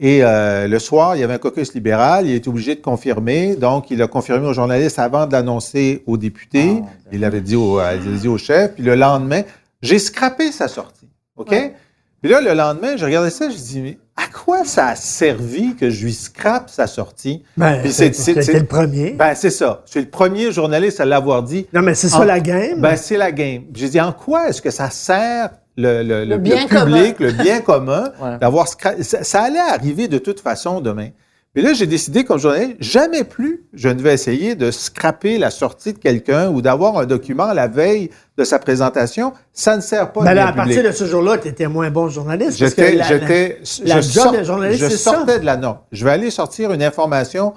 [0.04, 2.26] Et euh, le soir, il y avait un caucus libéral.
[2.26, 3.54] Il est obligé de confirmer.
[3.54, 6.78] Donc, il a confirmé aux journalistes avant de l'annoncer aux députés.
[6.82, 8.72] Oh, il l'avait dit au, euh, dit au chef.
[8.74, 9.42] Puis le lendemain,
[9.80, 11.08] j'ai scrappé sa sortie.
[11.36, 11.50] OK?
[11.52, 11.74] Ouais.
[12.20, 15.74] Puis là, le lendemain, je regardais ça, je dis, mais à quoi ça a servi
[15.76, 17.42] que je lui scrape sa sortie?
[17.56, 19.10] Ben, c'est- c'est- c'est- c'était c'est- le premier.
[19.12, 19.82] Ben, c'est ça.
[19.86, 21.66] Je suis le premier journaliste à l'avoir dit.
[21.72, 22.80] non, mais c'est ça en- la game.
[22.80, 23.62] Ben, c'est la game.
[23.74, 27.32] J'ai dit, en quoi est-ce que ça sert le, le- le- bien le public, le
[27.32, 28.38] bien commun, Ouais.
[28.38, 28.94] d'avoir ça,
[29.24, 31.08] ça allait arriver de toute façon demain.
[31.54, 35.50] Mais là, j'ai décidé comme journaliste, jamais plus je ne vais essayer de scraper la
[35.50, 38.08] sortie de quelqu'un ou d'avoir un document la veille
[38.38, 39.34] de sa présentation.
[39.52, 40.90] Ça ne sert pas Ben de là, à partir public.
[40.92, 42.56] de ce jour-là, tu étais moins bon journaliste.
[42.58, 45.12] J'étais, la- j'étais, la je job sort- je c'est ça.
[45.12, 45.78] sortais de la norme.
[45.92, 47.52] Je vais aller sortir une information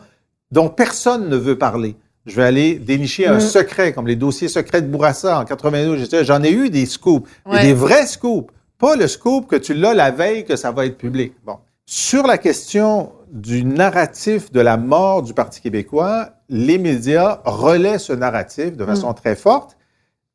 [0.51, 1.95] dont personne ne veut parler.
[2.25, 3.33] Je vais aller dénicher Mm.
[3.33, 5.99] un secret, comme les dossiers secrets de Bourassa en 92.
[5.99, 7.61] J'étais- J'en ai eu des scoops, et Ouais.
[7.61, 8.51] des vrais scoops.
[8.77, 11.33] Pas le scoop que tu l'as la veille que ça va être public.
[11.45, 11.57] Bon.
[11.87, 18.11] sur la question du narratif de la mort du Parti québécois, les médias relaient ce
[18.11, 19.77] narratif de façon très forte.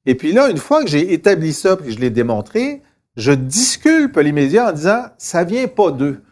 [0.07, 2.83] Et puis là, une fois que j'ai établi ça puis que je l'ai démontré,
[3.17, 6.23] je disculpe les médias en disant ça vient pas d'eux.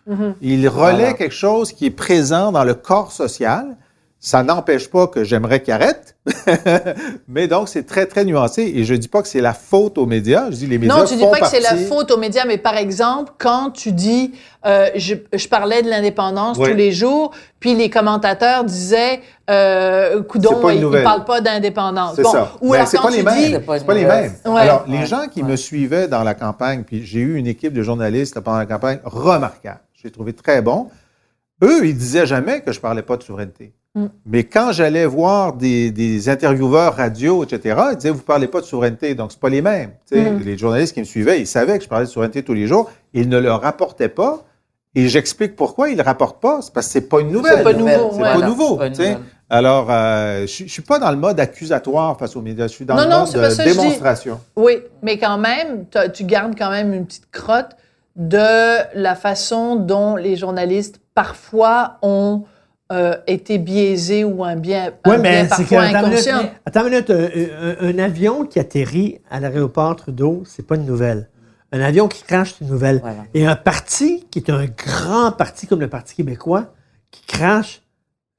[0.40, 1.12] Ils relaient Voilà.
[1.14, 3.76] quelque chose qui est présent dans le corps social.
[4.20, 6.16] Ça n'empêche pas que j'aimerais qu'ils arrêtent,
[7.28, 8.62] mais donc c'est très très nuancé.
[8.74, 10.46] Et je dis pas que c'est la faute aux médias.
[10.50, 12.44] Je dis les médias Non, tu dis font pas que c'est la faute aux médias,
[12.44, 14.32] mais par exemple, quand tu dis,
[14.66, 16.70] euh, je, je parlais de l'indépendance Oui.
[16.70, 21.24] tous les jours, puis les commentateurs disaient, euh, coudon, C'est pas une ils, ils parlent
[21.24, 22.16] pas d'indépendance.
[22.16, 22.52] C'est Bon, ça.
[22.60, 23.34] Ou Ben, alors c'est quand pas tu les mêmes.
[23.36, 24.32] dis, C'est pas C'est pas les mêmes.
[24.46, 24.60] Ouais.
[24.62, 25.50] Alors, les gens qui Ouais.
[25.50, 28.98] me suivaient dans la campagne, puis j'ai eu une équipe de journalistes pendant la campagne
[29.04, 29.78] remarquable.
[29.94, 30.88] J'ai trouvé très bon.
[31.62, 33.72] Eux, ils disaient jamais que je parlais pas de souveraineté.
[34.04, 34.08] Mm.
[34.26, 38.66] Mais quand j'allais voir des, des intervieweurs radio, etc., ils disaient, vous parlez pas de
[38.66, 39.14] souveraineté.
[39.14, 39.90] Donc, c'est pas les mêmes.
[40.12, 40.38] Mm.
[40.44, 42.90] Les journalistes qui me suivaient, ils savaient que je parlais de souveraineté tous les jours.
[43.14, 44.44] Ils ne le rapportaient pas.
[44.94, 46.60] Et j'explique pourquoi ils le rapportent pas.
[46.62, 47.58] C'est parce que c'est pas une nouvelle.
[47.58, 48.32] C'est pas nouveau, C'est ouais.
[48.40, 48.80] pas nouveau.
[49.50, 52.66] Alors, euh, je, je suis pas dans le mode accusatoire face aux médias.
[52.66, 54.40] Je suis dans Non, le non, mode de ça démonstration.
[54.56, 57.76] oui, mais quand même, tu gardes quand même une petite crotte
[58.16, 62.42] de la façon dont les journalistes parfois ont
[62.90, 65.74] euh, été biaisés ou un bien, un Oui, bien mais c'est que.
[65.74, 66.50] parfois Attends une minute, inconscient.
[66.66, 70.86] attends une minute, un, un- un avion qui atterrit à l'aéroport Trudeau, c'est pas une
[70.86, 71.28] nouvelle.
[71.70, 73.00] Un avion qui crache, c'est une nouvelle.
[73.00, 73.24] Voilà.
[73.34, 76.72] Et un parti qui est un grand parti comme le Parti québécois,
[77.10, 77.82] qui crache,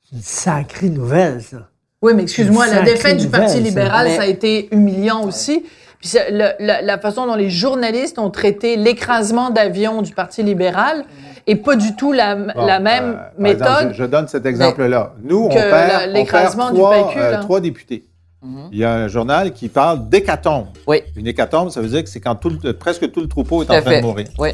[0.10, 1.70] c'est une sacrée nouvelle, ça.
[2.02, 5.64] Oui, mais excuse-moi, la défaite du Parti nouvelle, libéral, Mais- ça a été humiliant aussi.
[6.00, 11.04] Puis la façon dont les journalistes ont traité l'écrasement d'avions du Parti libéral
[11.52, 13.62] est pas du tout la, Bon, la euh, même méthode.
[13.68, 15.14] exemple, je, je donne cet exemple-là.
[15.24, 18.06] Nous, on perd, la- on perd l'écrasement du trois, PQ, euh, trois députés.
[18.42, 18.70] Mhm.
[18.72, 20.68] Il y a un journal qui parle d'hécatombe.
[20.88, 21.02] Oui.
[21.16, 23.66] Une hécatombe, ça veut dire que c'est quand tout le- presque tout le troupeau est
[23.66, 24.28] Tout en train de mourir.
[24.38, 24.50] Oui.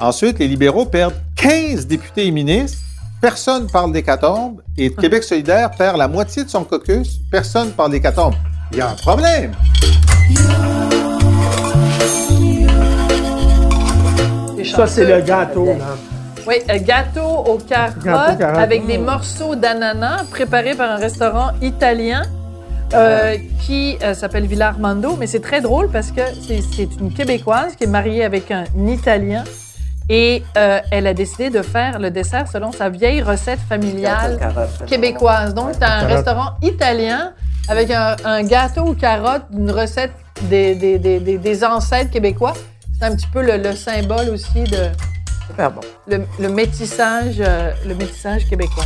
[0.00, 2.78] Ensuite, les libéraux perdent 15 députés et ministres.
[3.20, 4.62] Personne parle d'hécatombe.
[4.76, 7.18] Et Québec solidaire perd la moitié de son caucus.
[7.32, 8.34] Personne parle d'hécatombe.
[8.72, 9.52] Il y a un problème.
[14.64, 15.96] Ça, c'est le gâteau, là.
[16.48, 17.20] Oui, un gâteau
[17.50, 18.58] aux carottes, Gâteau aux carottes.
[18.58, 22.22] avec des morceaux d'ananas préparés par un restaurant italien
[22.94, 23.36] euh,
[23.66, 25.16] qui euh, s'appelle Villa Armando.
[25.20, 28.64] Mais c'est très drôle parce que c'est c'est une Québécoise qui est mariée avec un
[28.86, 29.44] Italien
[30.08, 34.38] et euh, elle a décidé de faire le dessert selon sa vieille recette familiale
[34.86, 35.52] québécoise.
[35.52, 36.14] Donc, tu as un Carottes.
[36.16, 37.32] restaurant italien
[37.68, 40.12] avec un, un gâteau aux carottes, une recette
[40.48, 42.54] des, des, des, des, des ancêtres québécois.
[42.98, 44.84] C'est un petit peu le, le symbole aussi de
[45.48, 45.80] Super bon.
[46.06, 48.84] le, le métissage, euh, le métissage québécois.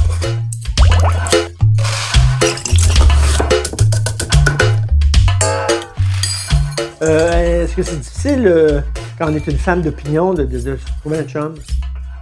[7.03, 8.81] Euh, Est-ce que c'est difficile, euh,
[9.19, 11.57] quand on est une femme d'opinion, de, de, de se trouver un chum?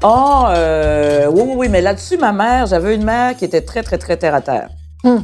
[0.03, 3.83] Oh, euh, oui, oui, oui, mais là-dessus, ma mère, j'avais une mère qui était très,
[3.83, 4.71] très, très terre à terre.
[5.05, 5.19] Hmm.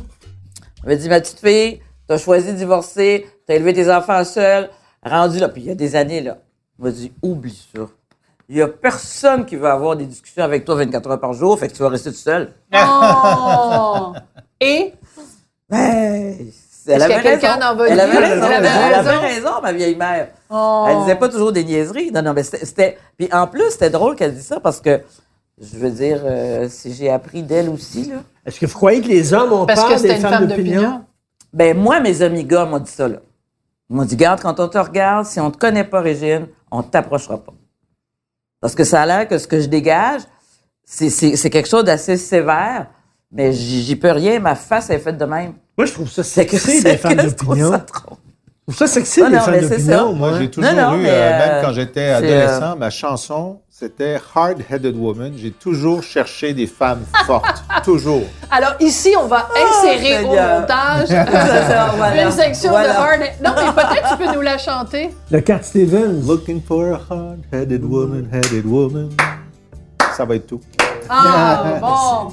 [0.85, 4.69] Elle m'a dit, ma petite fille, t'as choisi de divorcer, t'as élevé tes enfants seul,
[5.03, 5.49] rendu là.
[5.49, 6.37] Puis il y a des années, là,
[6.79, 7.83] elle m'a dit, oublie ça.
[8.49, 11.59] Il y a personne qui va avoir des discussions avec toi 24 heures par jour,
[11.59, 12.53] fait que tu vas rester tout seul.
[12.75, 14.13] Oh!
[14.61, 14.95] Et?
[15.69, 16.37] Ben,
[16.89, 17.61] elle Est-ce avait qu'il y a quelqu'un raison.
[17.61, 18.47] dans votre Elle avait raison.
[18.47, 19.21] Elle avait Elle avait raison?
[19.51, 20.29] raison, ma vieille mère.
[20.49, 20.87] Oh.
[20.89, 22.13] Elle disait pas toujours des niaiseries.
[22.13, 22.99] Non, non, mais c'était-.
[23.19, 25.01] Puis en plus, c'était drôle qu'elle dise ça parce que,
[25.61, 28.17] je veux dire, euh, si j'ai appris d'elle aussi, là.
[28.45, 30.47] Est-ce que vous croyez que les hommes ont parce peur que des une femmes femme
[30.47, 30.81] d'opinion?
[30.83, 31.05] d'opinion?
[31.53, 33.17] Ben, moi, mes amis gars m'ont dit ça, là.
[33.91, 36.83] Ils m'ont dit, garde, quand on te regarde, si on te connaît pas, Régine, on
[36.85, 37.53] t'approchera pas.
[38.67, 40.23] Parce que ça a l'air que ce que je dégage,
[40.85, 42.89] c'est- quelque chose d'assez sévère,
[43.31, 45.53] mais j'y peux rien, ma face est faite de même.
[45.79, 47.13] Moi, je trouve ça sexy, des femmes
[47.47, 47.71] d'opinion.
[48.73, 50.03] Ça Je sexy, Ah des non, mais c'est ça.
[50.05, 50.13] moi.
[50.13, 54.19] Moi, j'ai toujours Non, non, eu, euh, euh, même quand j'étais adolescent, ma chanson, c'était
[54.35, 55.33] Hard-Headed Woman.
[55.37, 57.63] J'ai toujours cherché des femmes fortes.
[57.85, 58.23] toujours.
[58.51, 60.61] Alors ici, on va insérer au Seigneur.
[60.61, 61.09] montage
[61.69, 62.25] ça, voilà.
[62.25, 62.89] une section Voilà.
[62.93, 63.21] de Hard.
[63.45, 65.11] Non, mais peut-être tu peux nous la chanter.
[65.31, 66.27] Le Cat Stevens.
[66.27, 69.11] Looking for a hard-headed woman, headed woman.
[70.17, 70.61] Ça va être tout.
[71.09, 72.33] Ah, bon.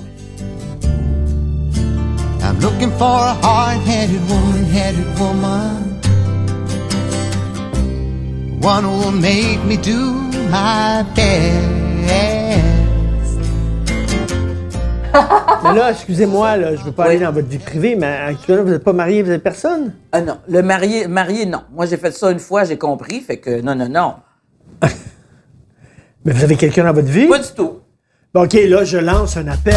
[2.42, 5.93] I'm looking for a hard-headed woman, headed woman.
[8.64, 10.14] One who will make me do
[10.50, 11.70] my best.
[12.08, 12.58] Mais
[15.76, 17.10] là, excusez-moi, là, je veux pas Oui.
[17.16, 19.94] aller dans votre vie privée, mais actuellement, vous n'êtes pas marié, vous n'êtes personne?
[20.12, 21.62] Ah non, le marié, marié, non.
[21.74, 24.16] Moi, j'ai fait ça une fois, j'ai compris, fait que non, non, non.
[26.26, 27.28] Mais vous avez quelqu'un dans votre vie?
[27.28, 27.80] Pas du tout.
[28.34, 29.76] Bon, OK, là, je lance un appel.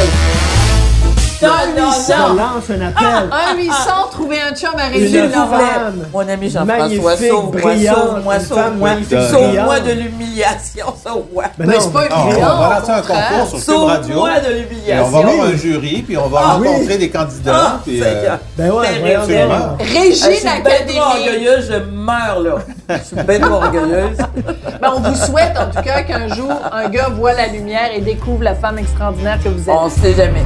[1.43, 2.35] Non, non, non.
[2.35, 3.31] lance un appel.
[3.31, 3.75] Un 800,
[4.11, 5.47] trouver un chum à Une Régine Laurent.
[5.49, 8.89] femme Mon ami Jean-François, magnifique, sauve-moi, brillante, sauve-moi, une femme sauve-moi.
[8.91, 9.85] magnifique, Sauve-moi brillante.
[9.85, 11.45] de l'humiliation, sauve-moi.
[11.59, 13.29] Ben Ben, non, c'est pas Non, on va lancer un au contraire.
[13.41, 14.15] concours sur Cube Radio.
[14.15, 15.19] Sauve-moi de Et on va l'humiliation.
[15.19, 16.69] avoir un jury, puis on va Ah oui.
[16.69, 17.53] rencontrer des candidats.
[17.67, 18.39] Ah, puis, euh, Seigneur.
[18.57, 19.01] Ben ouais, Terrible.
[19.03, 19.59] voyons Absolument.
[19.59, 19.79] donc.
[19.81, 20.99] Ah, Je Régine suis bien trop Académie.
[21.01, 22.55] orgueilleuse, je meurs là.
[22.89, 24.19] Je suis bien trop orgueilleuse.
[24.81, 28.01] Ben, on vous souhaite en tout cas qu'un jour, un gars voit la lumière et
[28.03, 29.75] découvre la femme extraordinaire que vous êtes.
[29.77, 30.45] On sait jamais.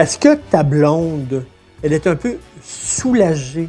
[0.00, 1.44] Est-ce que ta blonde,
[1.82, 3.68] elle est un peu soulagée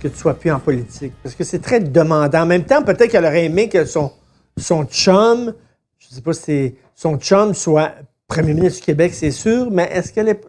[0.00, 1.12] que tu sois plus en politique?
[1.20, 2.42] Parce que c'est très demandant.
[2.42, 4.12] En même temps, peut-être qu'elle aurait aimé que son,
[4.56, 5.52] son chum,
[5.98, 7.90] je sais pas si c'est son chum soit
[8.28, 10.40] premier ministre du Québec, c'est sûr, mais est-ce qu'elle est.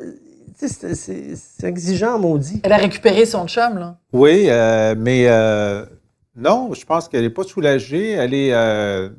[0.59, 2.61] tu sais, C'est c'est- c'est exigeant, maudit.
[2.63, 3.97] Elle a récupéré son chum, là.
[4.13, 5.87] Oui, euh, mais euh,
[6.35, 8.11] non, je pense qu'elle n'est pas soulagée.
[8.11, 8.53] Elle est.
[8.53, 9.09] euh,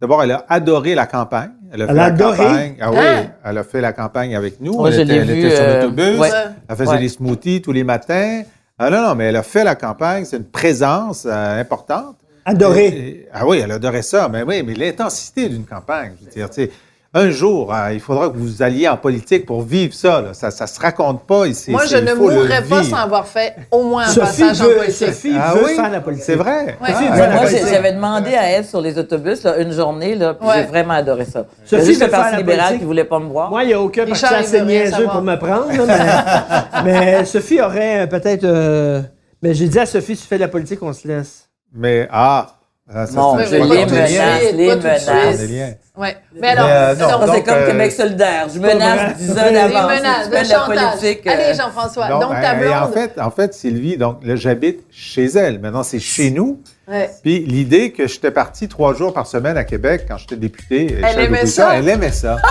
[0.00, 1.50] D'abord, elle a adoré la campagne.
[1.72, 2.36] Elle a fait a la adoré?
[2.36, 2.74] campagne.
[2.80, 3.22] Ah oui, Ah!
[3.44, 4.72] elle a fait la campagne avec nous.
[4.74, 6.18] Moi, elle je était, l'ai elle vu, était sur euh, l'autobus.
[6.18, 6.30] ouais.
[6.68, 6.98] Elle faisait Ouais.
[6.98, 8.42] des smoothies tous les matins.
[8.78, 10.24] Ah non, non, mais elle a fait la campagne.
[10.24, 12.16] C'est une présence euh, importante.
[12.44, 12.86] Adoré.
[12.86, 14.28] Et- et- ah oui, elle adorait ça.
[14.28, 16.70] Mais oui, mais l'intensité d'une campagne, je veux dire, tu sais,
[17.18, 20.20] un jour, hein, il faudra que vous alliez en politique pour vivre ça.
[20.20, 20.34] là.
[20.34, 21.52] Ça, ça se raconte pas.
[21.52, 24.64] c'est- Moi, je ne mourrais pas sans avoir fait au moins un Sophie passage en
[24.78, 25.06] politique.
[25.08, 26.24] Sophie Ah veut oui, faire la politique.
[26.26, 26.76] C'est vrai.
[26.80, 26.88] Ouais.
[26.92, 30.34] Sophie Ah, veut moi, j'avais demandé à elle sur les autobus là, une journée, là,
[30.34, 30.54] puis Ouais.
[30.60, 31.46] j'ai vraiment adoré ça.
[31.64, 33.50] Sophie juste le Parti libéral qui voulait pas me voir.
[33.50, 35.12] Moi, il n'y a aucun parti assez niaiseux savoir.
[35.12, 35.68] pour me prendre.
[35.72, 38.44] là, mais, mais Sophie aurait euh, peut-être.
[38.44, 39.02] euh,
[39.42, 41.48] mais j'ai dit à Sophie, si tu fais de la politique, on se laisse.
[41.74, 42.57] Mais, ah,
[42.92, 45.76] ça, ça, je je les menace, suite, les menaces.
[45.96, 46.16] Ouais.
[46.40, 48.46] Mais alors, euh, non, alors, c'est comme euh, Québec solidaire.
[48.54, 49.16] Je menace.
[49.18, 49.96] 10 ans d'avance.
[49.96, 50.66] menaces, Tu de la chantage.
[50.96, 51.26] politique.
[51.26, 52.08] euh, Allez, Jean-François.
[52.08, 52.94] Donc, ta et en blonde.
[52.94, 55.58] fait, en fait, Sylvie, donc là, j'habite chez elle.
[55.58, 56.60] Maintenant, c'est chez nous.
[56.86, 57.10] Ouais.
[57.22, 61.14] Puis l'idée que j'étais parti trois jours par semaine à Québec quand j'étais député, Elle
[61.14, 61.76] chef aimait ça?
[61.76, 62.36] Elle aimait ça.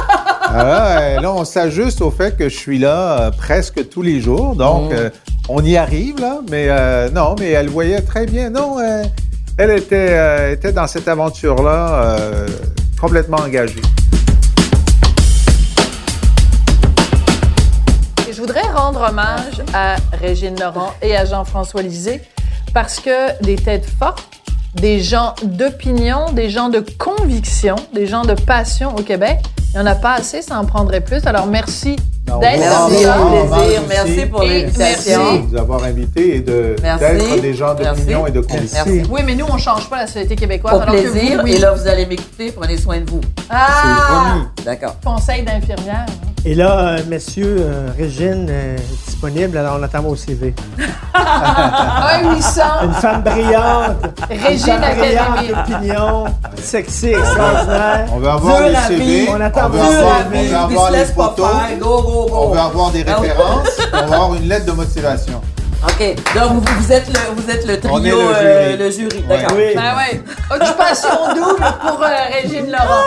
[0.49, 4.55] Ah, là, on s'ajuste au fait que je suis là euh, presque tous les jours.
[4.55, 4.95] Donc, Mm.
[4.95, 5.09] euh,
[5.49, 6.39] on y arrive, là.
[6.49, 8.49] Mais euh, non, mais elle voyait très bien.
[8.49, 9.03] Non, euh,
[9.57, 12.47] elle était, euh, était dans cette aventure-là euh,
[13.01, 13.81] complètement engagée.
[18.31, 22.21] Je voudrais rendre hommage à Régine Laurent et à Jean-François Lisée
[22.71, 24.36] parce que des têtes fortes,
[24.79, 29.39] des gens d'opinion, des gens de conviction, des gens de passion au Québec,
[29.73, 31.25] il n'y en a pas assez, ça en prendrait plus.
[31.25, 31.95] Alors merci
[32.27, 33.81] Non, d'être plaisir.
[33.87, 35.19] Merci pour l'invitation.
[35.23, 35.39] merci.
[35.41, 38.83] de vous avoir invité et de- d'être des gens d'opinion et de conviction.
[38.85, 39.03] Merci.
[39.09, 40.75] Oui, mais nous, on ne change pas la société québécoise.
[40.75, 41.37] Au alors que plaisir.
[41.39, 41.53] vous, oui.
[41.53, 42.51] Et là, vous allez m'écouter.
[42.51, 43.21] Prenez soin de vous.
[43.49, 44.37] Ah!
[44.65, 44.95] D'accord.
[45.03, 46.05] Conseil d'infirmière.
[46.49, 50.55] Et là, euh, messieurs, euh, Régine est disponible, alors on attend vos CV.
[51.13, 52.61] Un 800.
[52.83, 53.97] Une femme brillante.
[54.31, 56.25] une Régine femme brillante, opinion,
[56.55, 58.07] sexy, extraordinaire.
[58.13, 59.27] On veut avoir les CV, vie.
[59.29, 61.47] On attend veut avoir, la on veut avoir les photos.
[61.81, 62.29] Go, go, go.
[62.31, 65.41] on veut avoir des Ah références, on veut avoir une lettre de motivation.
[65.83, 66.15] OK.
[66.33, 68.77] Donc, vous, vous êtes le, vous êtes le trio, On est le euh, jury.
[68.77, 69.25] le jury.
[69.29, 69.37] Ouais.
[69.41, 69.57] D'accord.
[69.57, 69.75] Oui.
[69.75, 70.23] Ben ouais.
[70.49, 72.07] Occupation double pour euh,
[72.41, 73.03] Régine Laurent.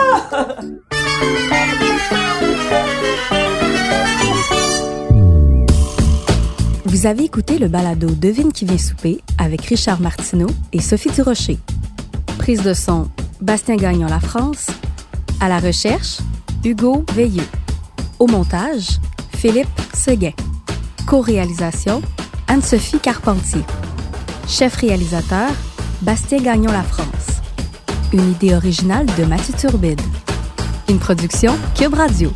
[6.91, 11.57] Vous avez écouté le balado Devine qui vient souper avec Richard Martineau et Sophie Durocher.
[12.37, 13.07] Prise de son,
[13.39, 14.67] Bastien Gagnon La France.
[15.39, 16.17] À la recherche,
[16.65, 17.47] Hugo Veilleux.
[18.19, 18.99] Au montage,
[19.37, 20.33] Philippe Seguin.
[21.07, 22.01] Co-réalisation,
[22.49, 23.63] Anne-Sophie Carpentier.
[24.49, 25.49] Chef réalisateur,
[26.01, 27.39] Bastien Gagnon La France.
[28.11, 30.01] Une idée originale de Mathieu Turbide.
[30.89, 32.33] Une production Cube Radio.